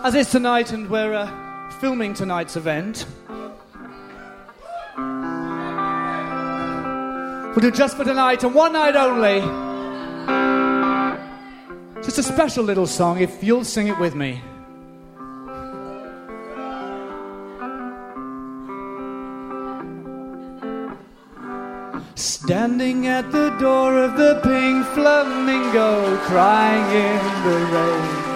As 0.05 0.15
it's 0.15 0.31
tonight 0.31 0.71
and 0.73 0.89
we're 0.89 1.13
uh, 1.13 1.71
filming 1.81 2.15
tonight's 2.15 2.55
event, 2.57 3.05
we'll 7.51 7.61
do 7.61 7.73
just 7.73 7.97
for 7.97 8.05
tonight 8.05 8.45
and 8.45 8.55
one 8.55 8.75
night 8.75 8.95
only. 8.95 9.41
Just 12.03 12.19
a 12.19 12.23
special 12.23 12.63
little 12.65 12.87
song 12.87 13.21
if 13.21 13.43
you'll 13.43 13.65
sing 13.65 13.89
it 13.89 13.99
with 13.99 14.15
me. 14.15 14.41
Standing 22.15 23.09
at 23.09 23.31
the 23.33 23.51
door 23.59 23.99
of 23.99 24.17
the 24.17 24.41
pink 24.45 24.87
flamingo, 24.95 26.17
crying 26.19 26.87
in 26.95 27.43
the 27.45 27.59
rain. 27.75 28.28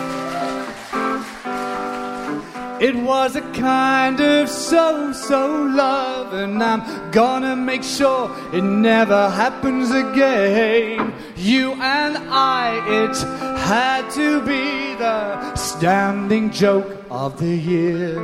It 2.82 2.96
was 2.96 3.36
a 3.36 3.42
kind 3.52 4.18
of 4.20 4.48
so 4.48 5.12
so 5.12 5.46
love, 5.62 6.34
and 6.34 6.60
I'm 6.60 7.12
gonna 7.12 7.54
make 7.54 7.84
sure 7.84 8.28
it 8.52 8.64
never 8.64 9.30
happens 9.30 9.92
again. 9.92 11.14
You 11.36 11.74
and 11.74 12.16
I, 12.28 12.82
it 13.02 13.16
had 13.56 14.10
to 14.14 14.40
be 14.40 14.96
the 14.96 15.54
standing 15.54 16.50
joke 16.50 16.90
of 17.08 17.38
the 17.38 17.54
year. 17.54 18.14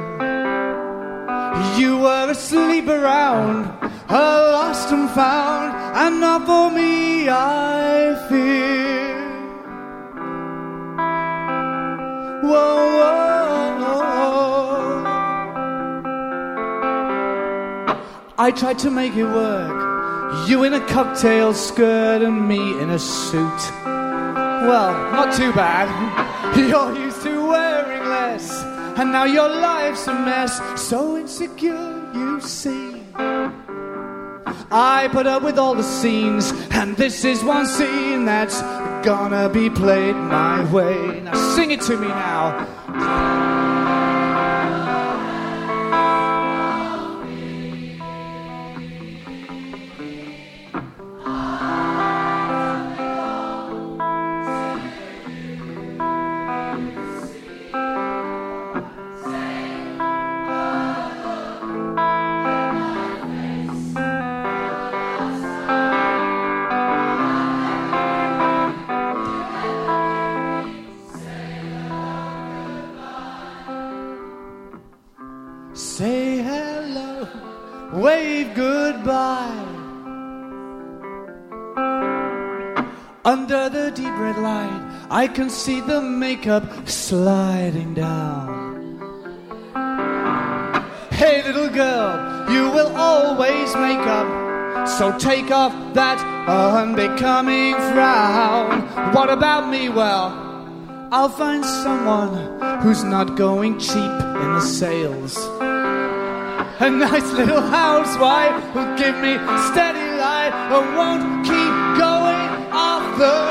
You 1.79 1.99
were 1.99 2.29
asleep 2.29 2.89
around, 2.89 3.67
a 4.09 4.27
lost 4.55 4.91
and 4.91 5.09
found, 5.11 5.73
and 6.03 6.21
not 6.21 6.47
for 6.47 6.69
me, 6.73 7.29
I 7.29 8.27
fear. 8.29 9.19
Whoa, 12.43 12.97
whoa. 12.99 13.29
I 18.41 18.53
tried 18.53 18.79
to 18.81 18.91
make 18.91 19.17
it 19.17 19.25
work. 19.25 20.49
You 20.49 20.63
in 20.63 20.73
a 20.73 20.87
cocktail 20.87 21.53
skirt 21.53 22.23
and 22.23 22.47
me 22.47 22.81
in 22.81 22.91
a 22.91 22.99
suit. 22.99 23.73
Well, 23.83 24.93
not 25.11 25.35
too 25.35 25.53
bad. 25.53 25.89
You're 26.57 26.97
used 26.97 27.21
to 27.23 27.49
wearing 27.49 28.09
less, 28.09 28.63
and 28.97 29.11
now 29.11 29.25
your 29.25 29.49
life's 29.49 30.07
a 30.07 30.15
mess. 30.15 30.61
So 30.81 31.17
insecure, 31.17 32.13
you 32.15 32.41
see. 32.41 33.03
I 34.71 35.09
put 35.11 35.27
up 35.27 35.43
with 35.43 35.59
all 35.59 35.75
the 35.75 35.83
scenes, 35.83 36.53
and 36.71 36.97
this 36.97 37.25
is 37.25 37.43
one 37.43 37.67
scene 37.67 38.25
that's 38.25 38.63
gonna 39.05 39.49
be 39.49 39.69
played 39.69 40.15
my 40.15 40.63
way. 40.73 41.23
Now 41.23 41.35
sing 41.57 41.73
it 41.73 41.81
to 41.83 41.97
me 41.97 42.07
now. 42.07 43.28
I 85.19 85.27
can 85.27 85.51
see 85.51 85.81
the 85.81 86.01
makeup 86.01 86.89
sliding 86.89 87.95
down. 87.95 89.01
Hey, 91.11 91.43
little 91.43 91.71
girl, 91.71 92.49
you 92.49 92.71
will 92.71 92.97
always 92.97 93.75
make 93.75 94.05
up. 94.19 94.87
So 94.87 95.19
take 95.19 95.51
off 95.51 95.75
that 95.95 96.21
unbecoming 96.47 97.75
frown. 97.91 98.87
What 99.13 99.29
about 99.29 99.69
me? 99.69 99.89
Well, 99.89 100.29
I'll 101.11 101.35
find 101.43 101.65
someone 101.65 102.35
who's 102.83 103.03
not 103.03 103.35
going 103.35 103.81
cheap 103.81 104.19
in 104.45 104.49
the 104.59 104.61
sales. 104.61 105.37
A 106.79 106.89
nice 106.89 107.29
little 107.33 107.61
housewife 107.61 108.63
who'll 108.73 108.97
give 108.97 109.17
me 109.17 109.35
steady 109.67 110.09
light 110.23 110.55
and 110.55 110.87
won't 110.97 111.45
keep 111.45 111.75
going 112.07 112.51
off 112.71 113.19
the 113.19 113.48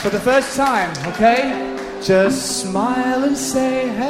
for 0.00 0.08
the 0.08 0.20
first 0.20 0.56
time, 0.56 0.90
okay? 1.08 1.76
Just 2.02 2.62
smile 2.62 3.24
and 3.24 3.36
say 3.36 3.88
hello. 3.88 4.09